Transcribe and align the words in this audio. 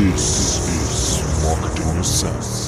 This 0.00 0.66
is 0.66 1.44
Marketing 1.44 1.98
Essence. 1.98 2.59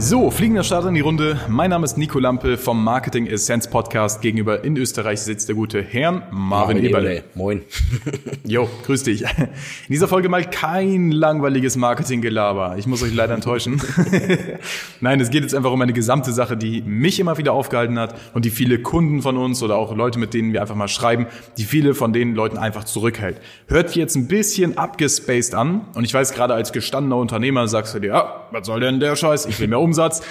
So, 0.00 0.30
fliegender 0.30 0.62
Start 0.62 0.86
in 0.86 0.94
die 0.94 1.00
Runde. 1.00 1.40
Mein 1.48 1.70
Name 1.70 1.84
ist 1.84 1.98
Nico 1.98 2.20
Lampe 2.20 2.56
vom 2.56 2.84
Marketing 2.84 3.26
Essence 3.26 3.68
Podcast. 3.68 4.22
Gegenüber 4.22 4.62
in 4.62 4.76
Österreich 4.76 5.20
sitzt 5.20 5.48
der 5.48 5.56
gute 5.56 5.82
Herrn 5.82 6.22
Marvin, 6.30 6.76
Marvin 6.76 6.84
Eberle. 6.84 7.24
Moin. 7.34 7.62
Jo, 8.44 8.70
grüß 8.86 9.02
dich. 9.02 9.22
In 9.22 9.48
dieser 9.90 10.06
Folge 10.06 10.28
mal 10.28 10.48
kein 10.48 11.10
langweiliges 11.10 11.76
Marketinggelaber. 11.76 12.76
Ich 12.78 12.86
muss 12.86 13.02
euch 13.02 13.12
leider 13.12 13.34
enttäuschen. 13.34 13.82
Nein, 15.00 15.20
es 15.20 15.30
geht 15.30 15.42
jetzt 15.42 15.54
einfach 15.54 15.72
um 15.72 15.82
eine 15.82 15.92
gesamte 15.92 16.32
Sache, 16.32 16.56
die 16.56 16.80
mich 16.82 17.18
immer 17.18 17.36
wieder 17.36 17.52
aufgehalten 17.52 17.98
hat 17.98 18.14
und 18.34 18.44
die 18.44 18.50
viele 18.50 18.78
Kunden 18.78 19.20
von 19.20 19.36
uns 19.36 19.62
oder 19.62 19.76
auch 19.76 19.94
Leute, 19.94 20.18
mit 20.20 20.32
denen 20.32 20.52
wir 20.52 20.62
einfach 20.62 20.76
mal 20.76 20.88
schreiben, 20.88 21.26
die 21.58 21.64
viele 21.64 21.94
von 21.94 22.12
den 22.12 22.34
Leuten 22.36 22.56
einfach 22.56 22.84
zurückhält. 22.84 23.40
Hört 23.66 23.88
sich 23.88 23.96
jetzt 23.96 24.14
ein 24.14 24.28
bisschen 24.28 24.78
abgespaced 24.78 25.54
an 25.54 25.82
und 25.94 26.04
ich 26.04 26.14
weiß 26.14 26.32
gerade 26.32 26.54
als 26.54 26.72
gestandener 26.72 27.16
Unternehmer 27.16 27.66
sagst 27.66 27.94
du 27.96 27.98
dir, 27.98 28.08
ja, 28.08 28.46
was 28.52 28.66
soll 28.66 28.80
denn 28.80 29.00
der 29.00 29.16
Scheiß? 29.16 29.44
Ich 29.46 29.58
will 29.60 29.68
mehr 29.68 29.80
Umsatz. 29.88 30.22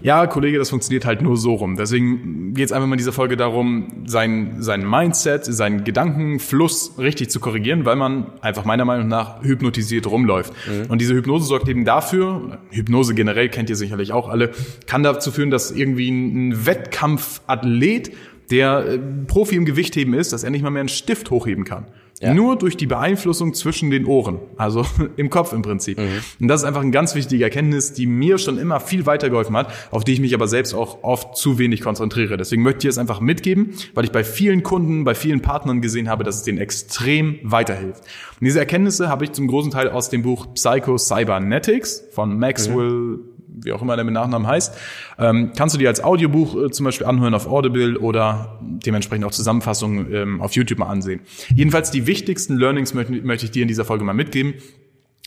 Ja, 0.00 0.26
Kollege, 0.26 0.58
das 0.58 0.70
funktioniert 0.70 1.04
halt 1.04 1.22
nur 1.22 1.36
so 1.36 1.54
rum. 1.54 1.76
Deswegen 1.76 2.54
geht 2.54 2.66
es 2.66 2.72
einfach 2.72 2.86
mal 2.86 2.94
in 2.94 2.98
dieser 2.98 3.12
Folge 3.12 3.36
darum, 3.36 4.04
sein, 4.06 4.56
sein 4.60 4.88
Mindset, 4.88 5.44
seinen 5.44 5.84
Gedankenfluss 5.84 6.98
richtig 6.98 7.30
zu 7.30 7.40
korrigieren, 7.40 7.84
weil 7.84 7.96
man 7.96 8.26
einfach 8.40 8.64
meiner 8.64 8.84
Meinung 8.84 9.08
nach 9.08 9.42
hypnotisiert 9.42 10.06
rumläuft. 10.06 10.52
Und 10.88 11.00
diese 11.00 11.14
Hypnose 11.14 11.46
sorgt 11.46 11.68
eben 11.68 11.84
dafür, 11.84 12.58
Hypnose 12.70 13.14
generell 13.14 13.48
kennt 13.48 13.70
ihr 13.70 13.76
sicherlich 13.76 14.12
auch 14.12 14.28
alle, 14.28 14.50
kann 14.86 15.02
dazu 15.02 15.30
führen, 15.30 15.50
dass 15.50 15.70
irgendwie 15.70 16.10
ein 16.10 16.66
Wettkampfathlet, 16.66 18.12
der 18.50 18.86
äh, 18.86 18.98
Profi 19.26 19.56
im 19.56 19.64
Gewichtheben 19.64 20.14
ist, 20.14 20.32
dass 20.32 20.44
er 20.44 20.50
nicht 20.50 20.62
mal 20.62 20.70
mehr 20.70 20.80
einen 20.80 20.88
Stift 20.88 21.30
hochheben 21.30 21.64
kann. 21.64 21.86
Ja. 22.20 22.32
Nur 22.32 22.56
durch 22.56 22.78
die 22.78 22.86
Beeinflussung 22.86 23.52
zwischen 23.52 23.90
den 23.90 24.06
Ohren, 24.06 24.38
also 24.56 24.86
im 25.16 25.28
Kopf 25.28 25.52
im 25.52 25.60
Prinzip. 25.60 26.00
Und 26.40 26.48
das 26.48 26.62
ist 26.62 26.66
einfach 26.66 26.80
eine 26.80 26.90
ganz 26.90 27.14
wichtige 27.14 27.44
Erkenntnis, 27.44 27.92
die 27.92 28.06
mir 28.06 28.38
schon 28.38 28.58
immer 28.58 28.80
viel 28.80 29.04
weitergeholfen 29.04 29.54
hat, 29.54 29.70
auf 29.90 30.02
die 30.02 30.12
ich 30.12 30.20
mich 30.20 30.34
aber 30.34 30.48
selbst 30.48 30.72
auch 30.72 31.02
oft 31.02 31.36
zu 31.36 31.58
wenig 31.58 31.82
konzentriere. 31.82 32.38
Deswegen 32.38 32.62
möchte 32.62 32.86
ich 32.86 32.92
es 32.92 32.98
einfach 32.98 33.20
mitgeben, 33.20 33.74
weil 33.94 34.04
ich 34.04 34.12
bei 34.12 34.24
vielen 34.24 34.62
Kunden, 34.62 35.04
bei 35.04 35.14
vielen 35.14 35.42
Partnern 35.42 35.82
gesehen 35.82 36.08
habe, 36.08 36.24
dass 36.24 36.36
es 36.36 36.42
denen 36.42 36.58
extrem 36.58 37.38
weiterhilft. 37.42 38.00
Und 38.40 38.44
diese 38.44 38.60
Erkenntnisse 38.60 39.08
habe 39.10 39.24
ich 39.24 39.32
zum 39.32 39.46
großen 39.46 39.70
Teil 39.70 39.90
aus 39.90 40.08
dem 40.08 40.22
Buch 40.22 40.46
Psycho 40.54 40.96
Cybernetics 40.96 42.04
von 42.12 42.38
Maxwell 42.38 43.18
wie 43.56 43.72
auch 43.72 43.82
immer 43.82 43.96
der 43.96 44.04
mit 44.04 44.14
Nachnamen 44.14 44.46
heißt, 44.46 44.76
ähm, 45.18 45.52
kannst 45.56 45.74
du 45.74 45.78
dir 45.78 45.88
als 45.88 46.02
Audiobuch 46.02 46.66
äh, 46.66 46.70
zum 46.70 46.84
Beispiel 46.84 47.06
anhören 47.06 47.34
auf 47.34 47.46
Audible 47.46 47.98
oder 47.98 48.58
dementsprechend 48.60 49.24
auch 49.24 49.32
Zusammenfassungen 49.32 50.12
ähm, 50.14 50.40
auf 50.40 50.52
YouTube 50.52 50.78
mal 50.78 50.86
ansehen. 50.86 51.20
Jedenfalls 51.54 51.90
die 51.90 52.06
wichtigsten 52.06 52.56
Learnings 52.56 52.94
möchte, 52.94 53.12
möchte 53.22 53.46
ich 53.46 53.50
dir 53.50 53.62
in 53.62 53.68
dieser 53.68 53.84
Folge 53.84 54.04
mal 54.04 54.12
mitgeben 54.12 54.54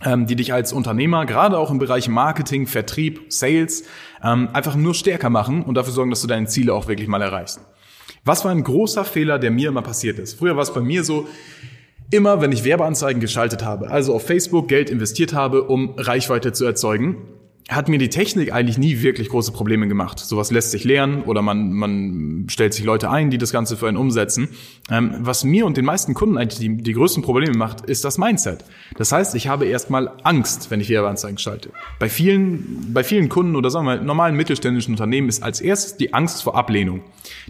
ähm, 0.05 0.27
die 0.27 0.36
dich 0.36 0.53
als 0.53 0.71
Unternehmer, 0.71 1.25
gerade 1.25 1.58
auch 1.58 1.71
im 1.71 1.77
Bereich 1.77 2.08
Marketing, 2.08 2.67
Vertrieb, 2.67 3.21
Sales, 3.30 3.83
ähm, 4.23 4.49
einfach 4.53 4.75
nur 4.75 4.93
stärker 4.93 5.30
machen 5.30 5.64
und 5.64 5.75
dafür 5.75 5.93
sorgen, 5.93 6.09
dass 6.09 6.21
du 6.21 6.27
deine 6.27 6.47
Ziele 6.47 6.73
auch 6.73 6.88
wirklich 6.88 7.08
mal 7.08 7.21
erreichst. 7.21 7.59
Was 8.23 8.45
war 8.45 8.52
ein 8.52 8.64
großer 8.64 9.05
Fehler, 9.05 9.39
der 9.39 9.52
mir 9.52 9.69
immer 9.69 9.81
passiert 9.81 10.19
ist? 10.19 10.39
Früher 10.39 10.55
war 10.55 10.64
es 10.64 10.73
bei 10.73 10.81
mir 10.81 11.03
so, 11.03 11.27
immer 12.11 12.41
wenn 12.41 12.52
ich 12.52 12.64
Werbeanzeigen 12.64 13.21
geschaltet 13.21 13.64
habe, 13.64 13.89
also 13.89 14.16
auf 14.16 14.25
Facebook 14.25 14.67
Geld 14.67 14.89
investiert 14.89 15.33
habe, 15.33 15.64
um 15.64 15.93
Reichweite 15.97 16.53
zu 16.53 16.66
erzeugen, 16.66 17.17
hat 17.69 17.87
mir 17.87 17.99
die 17.99 18.09
Technik 18.09 18.51
eigentlich 18.51 18.79
nie 18.79 19.01
wirklich 19.03 19.29
große 19.29 19.51
Probleme 19.51 19.87
gemacht. 19.87 20.17
Sowas 20.17 20.49
lässt 20.49 20.71
sich 20.71 20.83
lernen 20.83 21.21
oder 21.21 21.43
man, 21.43 21.71
man 21.71 22.47
stellt 22.49 22.73
sich 22.73 22.83
Leute 22.83 23.11
ein, 23.11 23.29
die 23.29 23.37
das 23.37 23.51
Ganze 23.51 23.77
für 23.77 23.87
einen 23.87 23.95
umsetzen. 23.95 24.49
Ähm, 24.89 25.15
was 25.19 25.43
mir 25.43 25.67
und 25.67 25.77
den 25.77 25.85
meisten 25.85 26.15
Kunden 26.15 26.39
eigentlich 26.39 26.59
die, 26.59 26.77
die 26.77 26.93
größten 26.93 27.21
Probleme 27.21 27.55
macht, 27.55 27.81
ist 27.81 28.03
das 28.03 28.17
Mindset. 28.17 28.65
Das 28.97 29.11
heißt, 29.11 29.35
ich 29.35 29.47
habe 29.47 29.65
erstmal 29.67 30.11
Angst, 30.23 30.71
wenn 30.71 30.81
ich 30.81 30.89
Werbeanzeigen 30.89 31.37
schalte. 31.37 31.69
Bei 31.99 32.09
vielen, 32.09 32.91
bei 32.91 33.03
vielen 33.03 33.29
Kunden 33.29 33.55
oder 33.55 33.69
sagen 33.69 33.85
wir 33.85 33.97
mal, 33.97 34.03
normalen 34.03 34.35
mittelständischen 34.35 34.95
Unternehmen 34.95 35.29
ist 35.29 35.43
als 35.43 35.61
erstes 35.61 35.95
die 35.95 36.15
Angst 36.15 36.41
vor 36.41 36.55
Ablehnung. 36.55 37.02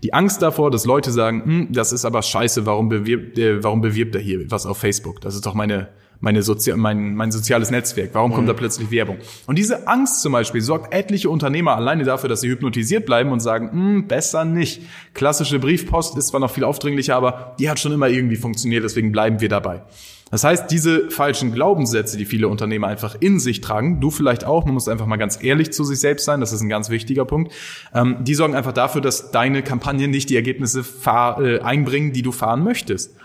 Die 0.04 0.14
Angst 0.14 0.42
davor, 0.42 0.70
dass 0.70 0.84
Leute 0.84 1.12
sagen, 1.12 1.44
hm, 1.46 1.68
das 1.72 1.94
ist 1.94 2.04
aber 2.04 2.22
scheiße, 2.22 2.66
warum 2.66 2.90
bewirbt, 2.90 3.38
äh, 3.38 3.64
warum 3.64 3.80
bewirbt 3.80 4.16
er 4.16 4.22
hier 4.22 4.52
was 4.52 4.66
auf 4.66 4.80
Facebook? 4.80 5.22
Das 5.22 5.34
ist 5.34 5.46
doch 5.46 5.54
meine 5.54 5.88
meine 6.20 6.44
Sozi 6.44 6.74
mein, 6.76 7.16
mein 7.16 7.32
soziales 7.32 7.72
Netzwerk. 7.72 8.10
Warum 8.14 8.34
kommt 8.34 8.50
da 8.50 8.54
plötzlich 8.54 8.92
Werbung? 8.92 9.18
Und 9.48 9.58
diese 9.58 9.88
Angst 9.88 10.22
zum 10.22 10.34
Beispiel 10.34 10.62
sorgt 10.62 10.94
etliche 10.94 11.30
Unternehmer 11.30 11.76
alleine 11.76 12.04
dafür, 12.04 12.30
dass 12.30 12.42
sie 12.42 12.50
hypnotisiert 12.50 13.06
bleiben 13.06 13.32
und 13.32 13.40
sagen, 13.40 13.72
hm, 13.72 14.08
besser 14.08 14.46
nicht. 14.46 14.82
Klassische 15.14 15.60
Briefpost 15.60 16.18
ist 16.18 16.28
zwar 16.28 16.40
noch 16.40 16.52
viel 16.52 16.64
aufdringlicher, 16.64 17.16
aber 17.16 17.56
die 17.60 17.70
hat 17.70 17.80
schon 17.80 17.92
immer 17.92 18.10
irgendwie 18.10 18.36
funktioniert, 18.36 18.84
deswegen 18.84 19.12
bleiben 19.12 19.40
wir 19.40 19.50
dabei. 19.50 19.84
Das 20.32 20.44
heißt, 20.44 20.70
diese 20.70 21.10
falschen 21.10 21.54
Glaubenssätze, 21.54 22.16
die 22.16 22.26
viele 22.26 22.50
Unternehmer 22.50 22.88
einfach 22.88 23.16
in 23.20 23.40
sich 23.40 23.62
tragen, 23.62 24.00
du 24.00 24.12
vielleicht 24.12 24.46
auch, 24.46 24.64
man 24.66 24.76
muss 24.76 24.88
einfach 24.88 25.08
mal 25.08 25.18
ganz 25.18 25.42
ehrlich 25.42 25.72
zu 25.72 25.84
sich 25.84 26.00
selbst 26.00 26.26
sein, 26.26 26.40
das 26.40 26.54
ist 26.54 26.62
ein 26.62 26.70
ganz 26.70 26.92
wichtiger 26.92 27.26
Punkt, 27.26 27.52
ähm, 27.96 28.18
die 28.22 28.36
sorgen 28.36 28.54
einfach 28.56 28.74
dafür, 28.74 29.02
dass 29.02 29.32
deine 29.32 29.64
Kampagnen 29.64 30.12
nicht 30.12 30.30
die 30.30 30.36
Ergebnisse 30.36 30.84
fahr, 30.84 31.42
äh, 31.42 31.62
einbringen, 31.62 32.14
die 32.14 32.22
du 32.22 32.32
fahren 32.32 32.64
möchtest. 32.64 33.16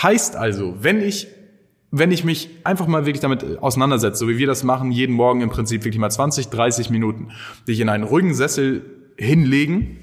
Heißt 0.00 0.36
also, 0.36 0.76
wenn 0.80 1.00
ich 1.00 1.26
wenn 1.96 2.10
ich 2.10 2.24
mich 2.24 2.50
einfach 2.64 2.88
mal 2.88 3.06
wirklich 3.06 3.20
damit 3.20 3.62
auseinandersetze, 3.62 4.18
so 4.18 4.28
wie 4.28 4.36
wir 4.36 4.48
das 4.48 4.64
machen, 4.64 4.90
jeden 4.90 5.14
Morgen 5.14 5.42
im 5.42 5.48
Prinzip 5.48 5.84
wirklich 5.84 6.00
mal 6.00 6.10
20, 6.10 6.48
30 6.48 6.90
Minuten, 6.90 7.28
dich 7.68 7.78
in 7.78 7.88
einen 7.88 8.02
ruhigen 8.02 8.34
Sessel 8.34 8.84
hinlegen, 9.16 9.98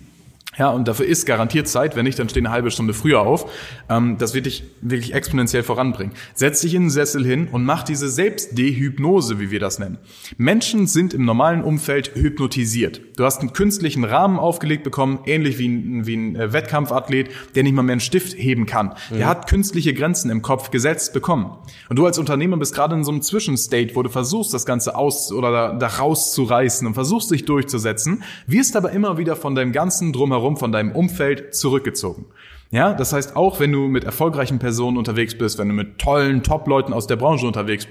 ja, 0.58 0.70
und 0.70 0.88
dafür 0.88 1.06
ist 1.06 1.26
garantiert 1.26 1.70
Zeit, 1.70 1.96
wenn 1.96 2.04
nicht, 2.04 2.20
dann 2.20 2.28
steh 2.28 2.42
eine 2.42 2.52
halbe 2.52 2.72
Stunde 2.72 2.94
früher 2.94 3.22
auf. 3.22 3.50
Ähm, 3.90 4.18
das 4.18 4.34
wird 4.34 4.48
dich 4.48 4.64
wirklich 4.82 5.14
exponentiell 5.14 5.64
voranbringen. 5.64 6.14
Setz 6.34 6.60
dich 6.60 6.74
in 6.74 6.84
den 6.84 6.90
Sessel 6.90 7.26
hin 7.26 7.48
und 7.50 7.64
mach 7.64 7.84
diese 7.84 8.10
Selbstdehypnose, 8.10 9.40
wie 9.40 9.50
wir 9.50 9.62
das 9.62 9.80
nennen. 9.80 9.98
Menschen 10.38 10.88
sind 10.88 11.14
im 11.14 11.24
normalen 11.24 11.64
Umfeld 11.64 12.16
hypnotisiert. 12.16 13.02
Du 13.16 13.24
hast 13.24 13.40
einen 13.40 13.54
künstlichen 13.54 14.04
Rahmen 14.04 14.40
aufgelegt 14.40 14.84
bekommen, 14.84 15.20
ähnlich 15.26 15.58
wie 15.58 15.70
ein, 15.70 16.06
wie 16.06 16.18
ein 16.18 16.36
äh, 16.36 16.52
Wettkampfathlet, 16.52 17.30
der 17.56 17.64
nicht 17.64 17.74
mal 17.74 17.84
mehr 17.84 17.94
einen 17.94 18.02
Stift 18.02 18.38
heben 18.38 18.66
kann. 18.66 18.94
Der 19.10 19.28
hat 19.28 19.48
künstliche 19.48 19.94
Grenzen 19.94 20.30
im 20.30 20.42
Kopf 20.42 20.70
gesetzt 20.70 21.14
bekommen. 21.14 21.58
Und 21.88 21.96
du 21.98 22.06
als 22.06 22.20
Unternehmer 22.20 22.58
bist 22.58 22.76
gerade 22.76 22.96
in 22.96 23.06
so 23.06 23.12
einem 23.12 23.22
Zwischenstate, 23.22 23.96
wo 23.96 24.04
du 24.04 24.10
versuchst, 24.10 24.54
das 24.54 24.66
Ganze 24.66 24.96
aus 24.96 25.32
oder 25.32 25.52
da, 25.52 25.74
da 25.74 25.88
rauszureißen 25.88 26.86
und 26.86 26.94
versuchst, 26.94 27.32
dich 27.32 27.46
durchzusetzen, 27.46 28.24
wirst 28.48 28.76
aber 28.76 28.92
immer 28.92 29.18
wieder 29.18 29.38
von 29.38 29.56
deinem 29.56 29.72
ganzen 29.72 30.12
Drumherum, 30.12 30.41
von 30.58 30.72
deinem 30.72 30.92
Umfeld 30.92 31.56
zurückgezogen. 31.56 32.26
Ja, 32.72 32.94
das 32.94 33.12
heißt, 33.12 33.36
auch 33.36 33.60
wenn 33.60 33.72
du 33.72 33.88
mit 33.88 34.06
erfolgreichen 34.06 34.60
Personen 34.60 34.98
unterwegs 34.98 35.38
bist, 35.38 35.60
wenn 35.60 35.68
du 35.68 35.74
mit 35.74 36.00
tollen 36.00 36.42
Top-Leuten 36.42 36.94
aus 36.94 37.06
der 37.06 37.18
Branche 37.18 37.46
unterwegs 37.46 37.88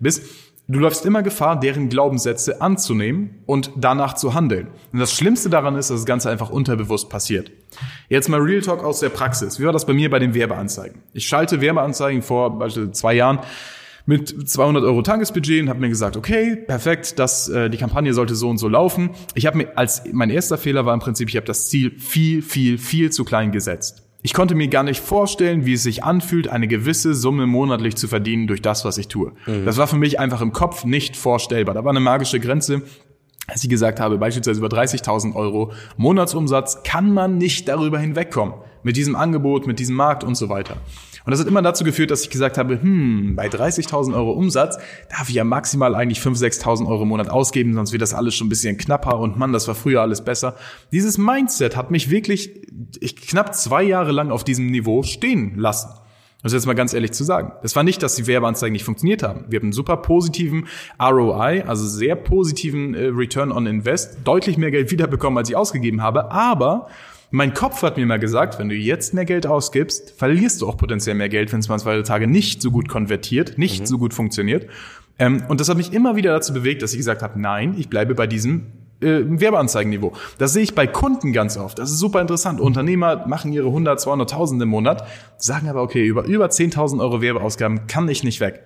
bist, 0.00 0.22
du 0.68 0.78
läufst 0.78 1.04
immer 1.04 1.22
Gefahr, 1.22 1.60
deren 1.60 1.90
Glaubenssätze 1.90 2.62
anzunehmen 2.62 3.42
und 3.44 3.70
danach 3.76 4.14
zu 4.14 4.32
handeln. 4.32 4.68
Und 4.92 5.00
das 5.00 5.12
Schlimmste 5.12 5.50
daran 5.50 5.76
ist, 5.76 5.90
dass 5.90 5.98
das 5.98 6.06
Ganze 6.06 6.30
einfach 6.30 6.48
unterbewusst 6.48 7.10
passiert. 7.10 7.52
Jetzt 8.08 8.28
mal 8.30 8.40
Real 8.40 8.62
Talk 8.62 8.82
aus 8.82 9.00
der 9.00 9.10
Praxis. 9.10 9.60
Wie 9.60 9.64
war 9.64 9.72
das 9.72 9.84
bei 9.84 9.92
mir 9.92 10.08
bei 10.08 10.18
den 10.18 10.34
Werbeanzeigen? 10.34 11.02
Ich 11.12 11.26
schalte 11.26 11.60
Werbeanzeigen 11.60 12.22
vor 12.22 12.58
beispielsweise 12.58 12.92
zwei 12.92 13.14
Jahren 13.14 13.40
mit 14.06 14.48
200 14.48 14.84
Euro 14.84 15.02
Tagesbudget 15.02 15.62
und 15.62 15.68
habe 15.68 15.80
mir 15.80 15.88
gesagt, 15.88 16.16
okay, 16.16 16.56
perfekt, 16.56 17.18
das, 17.18 17.48
äh, 17.48 17.70
die 17.70 17.78
Kampagne 17.78 18.14
sollte 18.14 18.34
so 18.34 18.48
und 18.48 18.58
so 18.58 18.68
laufen. 18.68 19.10
Ich 19.34 19.46
habe 19.46 19.58
mir 19.58 19.78
als 19.78 20.02
mein 20.12 20.30
erster 20.30 20.58
Fehler 20.58 20.86
war 20.86 20.94
im 20.94 21.00
Prinzip, 21.00 21.28
ich 21.28 21.36
habe 21.36 21.46
das 21.46 21.68
Ziel 21.68 21.98
viel, 21.98 22.42
viel, 22.42 22.78
viel 22.78 23.10
zu 23.10 23.24
klein 23.24 23.52
gesetzt. 23.52 24.02
Ich 24.24 24.34
konnte 24.34 24.54
mir 24.54 24.68
gar 24.68 24.84
nicht 24.84 25.00
vorstellen, 25.00 25.66
wie 25.66 25.72
es 25.72 25.82
sich 25.82 26.04
anfühlt, 26.04 26.46
eine 26.46 26.68
gewisse 26.68 27.12
Summe 27.12 27.46
monatlich 27.46 27.96
zu 27.96 28.06
verdienen 28.06 28.46
durch 28.46 28.62
das, 28.62 28.84
was 28.84 28.96
ich 28.96 29.08
tue. 29.08 29.32
Das 29.64 29.78
war 29.78 29.88
für 29.88 29.96
mich 29.96 30.20
einfach 30.20 30.40
im 30.40 30.52
Kopf 30.52 30.84
nicht 30.84 31.16
vorstellbar. 31.16 31.74
Da 31.74 31.82
war 31.82 31.90
eine 31.90 31.98
magische 31.98 32.38
Grenze, 32.38 32.82
als 33.48 33.64
ich 33.64 33.68
gesagt 33.68 33.98
habe, 33.98 34.18
beispielsweise 34.18 34.60
über 34.60 34.68
30.000 34.68 35.34
Euro 35.34 35.72
Monatsumsatz, 35.96 36.84
kann 36.84 37.12
man 37.12 37.38
nicht 37.38 37.66
darüber 37.66 37.98
hinwegkommen. 37.98 38.54
Mit 38.84 38.96
diesem 38.96 39.16
Angebot, 39.16 39.66
mit 39.66 39.80
diesem 39.80 39.96
Markt 39.96 40.22
und 40.22 40.36
so 40.36 40.48
weiter. 40.48 40.76
Und 41.24 41.30
das 41.30 41.40
hat 41.40 41.46
immer 41.46 41.62
dazu 41.62 41.84
geführt, 41.84 42.10
dass 42.10 42.22
ich 42.22 42.30
gesagt 42.30 42.58
habe, 42.58 42.80
hm, 42.80 43.36
bei 43.36 43.48
30.000 43.48 44.14
Euro 44.14 44.32
Umsatz 44.32 44.78
darf 45.08 45.28
ich 45.28 45.36
ja 45.36 45.44
maximal 45.44 45.94
eigentlich 45.94 46.18
5.000, 46.18 46.62
6.000 46.62 46.88
Euro 46.88 47.02
im 47.02 47.08
Monat 47.08 47.30
ausgeben, 47.30 47.74
sonst 47.74 47.92
wird 47.92 48.02
das 48.02 48.14
alles 48.14 48.34
schon 48.34 48.46
ein 48.46 48.50
bisschen 48.50 48.76
knapper 48.76 49.18
und 49.18 49.38
Mann, 49.38 49.52
das 49.52 49.68
war 49.68 49.74
früher 49.74 50.02
alles 50.02 50.24
besser. 50.24 50.56
Dieses 50.90 51.18
Mindset 51.18 51.76
hat 51.76 51.90
mich 51.90 52.10
wirklich 52.10 52.50
ich, 53.00 53.16
knapp 53.16 53.54
zwei 53.54 53.82
Jahre 53.82 54.12
lang 54.12 54.30
auf 54.30 54.44
diesem 54.44 54.66
Niveau 54.66 55.02
stehen 55.02 55.56
lassen. 55.56 55.90
Das 56.42 56.52
ist 56.52 56.56
jetzt 56.56 56.66
mal 56.66 56.74
ganz 56.74 56.92
ehrlich 56.92 57.12
zu 57.12 57.22
sagen. 57.22 57.52
Das 57.62 57.76
war 57.76 57.84
nicht, 57.84 58.02
dass 58.02 58.16
die 58.16 58.26
Werbeanzeigen 58.26 58.72
nicht 58.72 58.84
funktioniert 58.84 59.22
haben. 59.22 59.44
Wir 59.48 59.60
haben 59.60 59.66
einen 59.66 59.72
super 59.72 59.96
positiven 59.98 60.66
ROI, 61.00 61.62
also 61.64 61.86
sehr 61.86 62.16
positiven 62.16 62.94
äh, 62.94 63.06
Return 63.06 63.52
on 63.52 63.66
Invest, 63.66 64.18
deutlich 64.24 64.58
mehr 64.58 64.72
Geld 64.72 64.90
wiederbekommen, 64.90 65.38
als 65.38 65.48
ich 65.48 65.56
ausgegeben 65.56 66.02
habe, 66.02 66.32
aber 66.32 66.88
mein 67.32 67.54
Kopf 67.54 67.82
hat 67.82 67.96
mir 67.96 68.06
mal 68.06 68.18
gesagt, 68.18 68.58
wenn 68.58 68.68
du 68.68 68.74
jetzt 68.74 69.14
mehr 69.14 69.24
Geld 69.24 69.46
ausgibst, 69.46 70.12
verlierst 70.16 70.60
du 70.60 70.68
auch 70.68 70.76
potenziell 70.76 71.16
mehr 71.16 71.30
Geld, 71.30 71.50
wenn 71.52 71.60
es 71.60 71.68
mal 71.68 71.78
zwei 71.78 72.00
Tage 72.02 72.26
nicht 72.26 72.60
so 72.60 72.70
gut 72.70 72.88
konvertiert, 72.88 73.56
nicht 73.56 73.80
mhm. 73.80 73.86
so 73.86 73.98
gut 73.98 74.12
funktioniert. 74.12 74.66
Ähm, 75.18 75.42
und 75.48 75.58
das 75.58 75.70
hat 75.70 75.78
mich 75.78 75.94
immer 75.94 76.14
wieder 76.14 76.32
dazu 76.32 76.52
bewegt, 76.52 76.82
dass 76.82 76.92
ich 76.92 76.98
gesagt 76.98 77.22
habe, 77.22 77.40
nein, 77.40 77.74
ich 77.78 77.88
bleibe 77.88 78.14
bei 78.14 78.26
diesem 78.26 78.66
äh, 79.00 79.22
Werbeanzeigenniveau. 79.24 80.12
Das 80.36 80.52
sehe 80.52 80.62
ich 80.62 80.74
bei 80.74 80.86
Kunden 80.86 81.32
ganz 81.32 81.56
oft. 81.56 81.78
Das 81.78 81.90
ist 81.90 81.98
super 81.98 82.20
interessant. 82.20 82.60
Unternehmer 82.60 83.26
machen 83.26 83.52
ihre 83.52 83.68
100, 83.68 83.98
200.000 83.98 84.62
im 84.62 84.68
Monat, 84.68 85.08
sagen 85.38 85.68
aber, 85.68 85.82
okay, 85.82 86.04
über, 86.04 86.24
über 86.24 86.46
10.000 86.46 87.00
Euro 87.00 87.22
Werbeausgaben 87.22 87.86
kann 87.86 88.10
ich 88.10 88.24
nicht 88.24 88.40
weg. 88.40 88.62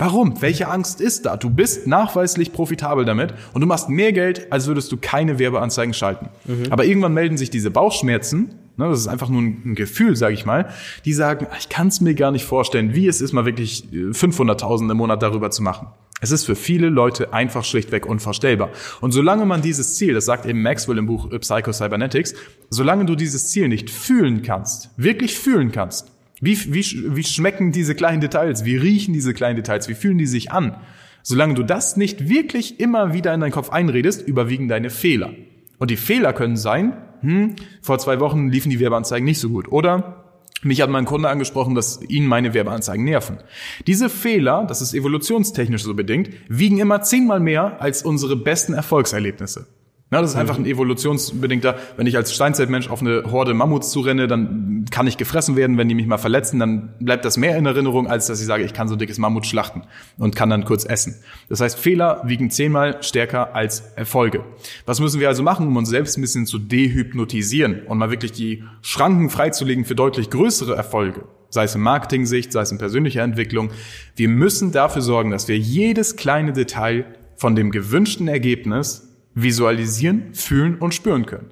Warum? 0.00 0.40
Welche 0.40 0.68
Angst 0.68 1.02
ist 1.02 1.26
da? 1.26 1.36
Du 1.36 1.50
bist 1.50 1.86
nachweislich 1.86 2.54
profitabel 2.54 3.04
damit 3.04 3.34
und 3.52 3.60
du 3.60 3.66
machst 3.66 3.90
mehr 3.90 4.14
Geld, 4.14 4.50
als 4.50 4.66
würdest 4.66 4.90
du 4.92 4.96
keine 4.96 5.38
Werbeanzeigen 5.38 5.92
schalten. 5.92 6.30
Mhm. 6.46 6.68
Aber 6.70 6.86
irgendwann 6.86 7.12
melden 7.12 7.36
sich 7.36 7.50
diese 7.50 7.70
Bauchschmerzen, 7.70 8.54
ne, 8.78 8.88
das 8.88 9.00
ist 9.00 9.08
einfach 9.08 9.28
nur 9.28 9.42
ein, 9.42 9.74
Gefühl, 9.74 10.16
sage 10.16 10.32
ich 10.32 10.46
mal, 10.46 10.70
die 11.04 11.12
sagen, 11.12 11.48
ich 11.58 11.68
kann 11.68 11.88
es 11.88 12.00
mir 12.00 12.14
gar 12.14 12.30
nicht 12.30 12.46
vorstellen, 12.46 12.94
wie 12.94 13.08
es 13.08 13.20
ist, 13.20 13.34
mal 13.34 13.44
wirklich 13.44 13.88
500.000 13.92 14.88
äh, 14.88 14.90
im 14.92 14.96
Monat 14.96 15.22
darüber 15.22 15.50
zu 15.50 15.62
machen. 15.62 15.88
Es 16.22 16.30
ist 16.30 16.46
für 16.46 16.56
viele 16.56 16.88
Leute 16.88 17.34
einfach 17.34 17.64
schlichtweg 17.64 18.06
unvorstellbar. 18.06 18.70
Und 19.02 19.12
solange 19.12 19.44
man 19.44 19.60
dieses 19.60 19.96
Ziel, 19.96 20.14
das 20.14 20.24
sagt 20.24 20.46
eben 20.46 20.62
Maxwell 20.62 20.96
im 20.96 21.06
Buch 21.06 21.28
Psycho 21.28 21.72
Cybernetics, 21.72 22.34
solange 22.70 23.04
du 23.04 23.16
dieses 23.16 23.48
Ziel 23.48 23.68
nicht 23.68 23.90
fühlen 23.90 24.40
kannst, 24.40 24.90
wirklich 24.96 25.38
fühlen 25.38 25.72
kannst, 25.72 26.10
wie, 26.40 26.58
wie, 26.72 27.16
wie 27.16 27.24
schmecken 27.24 27.72
diese 27.72 27.94
kleinen 27.94 28.20
Details? 28.20 28.64
Wie 28.64 28.76
riechen 28.76 29.12
diese 29.12 29.34
kleinen 29.34 29.56
Details? 29.56 29.88
Wie 29.88 29.94
fühlen 29.94 30.18
die 30.18 30.26
sich 30.26 30.52
an? 30.52 30.76
Solange 31.22 31.54
du 31.54 31.62
das 31.62 31.96
nicht 31.96 32.28
wirklich 32.28 32.80
immer 32.80 33.12
wieder 33.12 33.34
in 33.34 33.40
deinen 33.40 33.52
Kopf 33.52 33.70
einredest, 33.70 34.26
überwiegen 34.26 34.68
deine 34.68 34.90
Fehler. 34.90 35.32
Und 35.78 35.90
die 35.90 35.96
Fehler 35.96 36.32
können 36.32 36.56
sein, 36.56 36.96
hm, 37.20 37.56
vor 37.82 37.98
zwei 37.98 38.20
Wochen 38.20 38.48
liefen 38.48 38.70
die 38.70 38.80
Werbeanzeigen 38.80 39.24
nicht 39.24 39.40
so 39.40 39.50
gut. 39.50 39.70
Oder 39.70 40.24
mich 40.62 40.80
hat 40.80 40.90
mein 40.90 41.04
Kunde 41.04 41.28
angesprochen, 41.28 41.74
dass 41.74 42.00
ihn 42.08 42.26
meine 42.26 42.54
Werbeanzeigen 42.54 43.04
nerven. 43.04 43.38
Diese 43.86 44.08
Fehler, 44.08 44.64
das 44.66 44.82
ist 44.82 44.94
evolutionstechnisch 44.94 45.82
so 45.82 45.94
bedingt, 45.94 46.30
wiegen 46.48 46.78
immer 46.78 47.02
zehnmal 47.02 47.40
mehr 47.40 47.80
als 47.80 48.02
unsere 48.02 48.36
besten 48.36 48.74
Erfolgserlebnisse. 48.74 49.66
Ja, 50.12 50.20
das 50.20 50.30
ist 50.30 50.36
einfach 50.36 50.58
ein 50.58 50.66
evolutionsbedingter, 50.66 51.76
wenn 51.96 52.04
ich 52.08 52.16
als 52.16 52.34
Steinzeitmensch 52.34 52.90
auf 52.90 53.00
eine 53.00 53.22
Horde 53.30 53.54
Mammuts 53.54 53.90
zurenne, 53.90 54.26
dann 54.26 54.86
kann 54.90 55.06
ich 55.06 55.16
gefressen 55.16 55.54
werden, 55.54 55.78
wenn 55.78 55.88
die 55.88 55.94
mich 55.94 56.06
mal 56.06 56.18
verletzen, 56.18 56.58
dann 56.58 56.94
bleibt 56.98 57.24
das 57.24 57.36
mehr 57.36 57.56
in 57.56 57.64
Erinnerung, 57.64 58.08
als 58.08 58.26
dass 58.26 58.40
ich 58.40 58.46
sage, 58.46 58.64
ich 58.64 58.72
kann 58.72 58.88
so 58.88 58.96
ein 58.96 58.98
dickes 58.98 59.18
Mammut 59.18 59.46
schlachten 59.46 59.82
und 60.18 60.34
kann 60.34 60.50
dann 60.50 60.64
kurz 60.64 60.84
essen. 60.84 61.14
Das 61.48 61.60
heißt, 61.60 61.78
Fehler 61.78 62.22
wiegen 62.24 62.50
zehnmal 62.50 63.00
stärker 63.04 63.54
als 63.54 63.92
Erfolge. 63.94 64.44
Was 64.84 64.98
müssen 64.98 65.20
wir 65.20 65.28
also 65.28 65.44
machen, 65.44 65.68
um 65.68 65.76
uns 65.76 65.88
selbst 65.88 66.18
ein 66.18 66.22
bisschen 66.22 66.44
zu 66.44 66.58
dehypnotisieren 66.58 67.86
und 67.86 67.98
mal 67.98 68.10
wirklich 68.10 68.32
die 68.32 68.64
Schranken 68.82 69.30
freizulegen 69.30 69.84
für 69.84 69.94
deutlich 69.94 70.28
größere 70.30 70.74
Erfolge? 70.74 71.24
sei 71.52 71.64
es 71.64 71.74
in 71.74 71.80
Marketing-Sicht, 71.80 72.52
sei 72.52 72.60
es 72.60 72.70
in 72.70 72.78
persönlicher 72.78 73.22
Entwicklung. 73.22 73.70
Wir 74.14 74.28
müssen 74.28 74.70
dafür 74.70 75.02
sorgen, 75.02 75.32
dass 75.32 75.48
wir 75.48 75.58
jedes 75.58 76.14
kleine 76.14 76.52
Detail 76.52 77.06
von 77.34 77.56
dem 77.56 77.72
gewünschten 77.72 78.28
Ergebnis 78.28 79.09
visualisieren, 79.34 80.34
fühlen 80.34 80.76
und 80.76 80.94
spüren 80.94 81.26
können. 81.26 81.50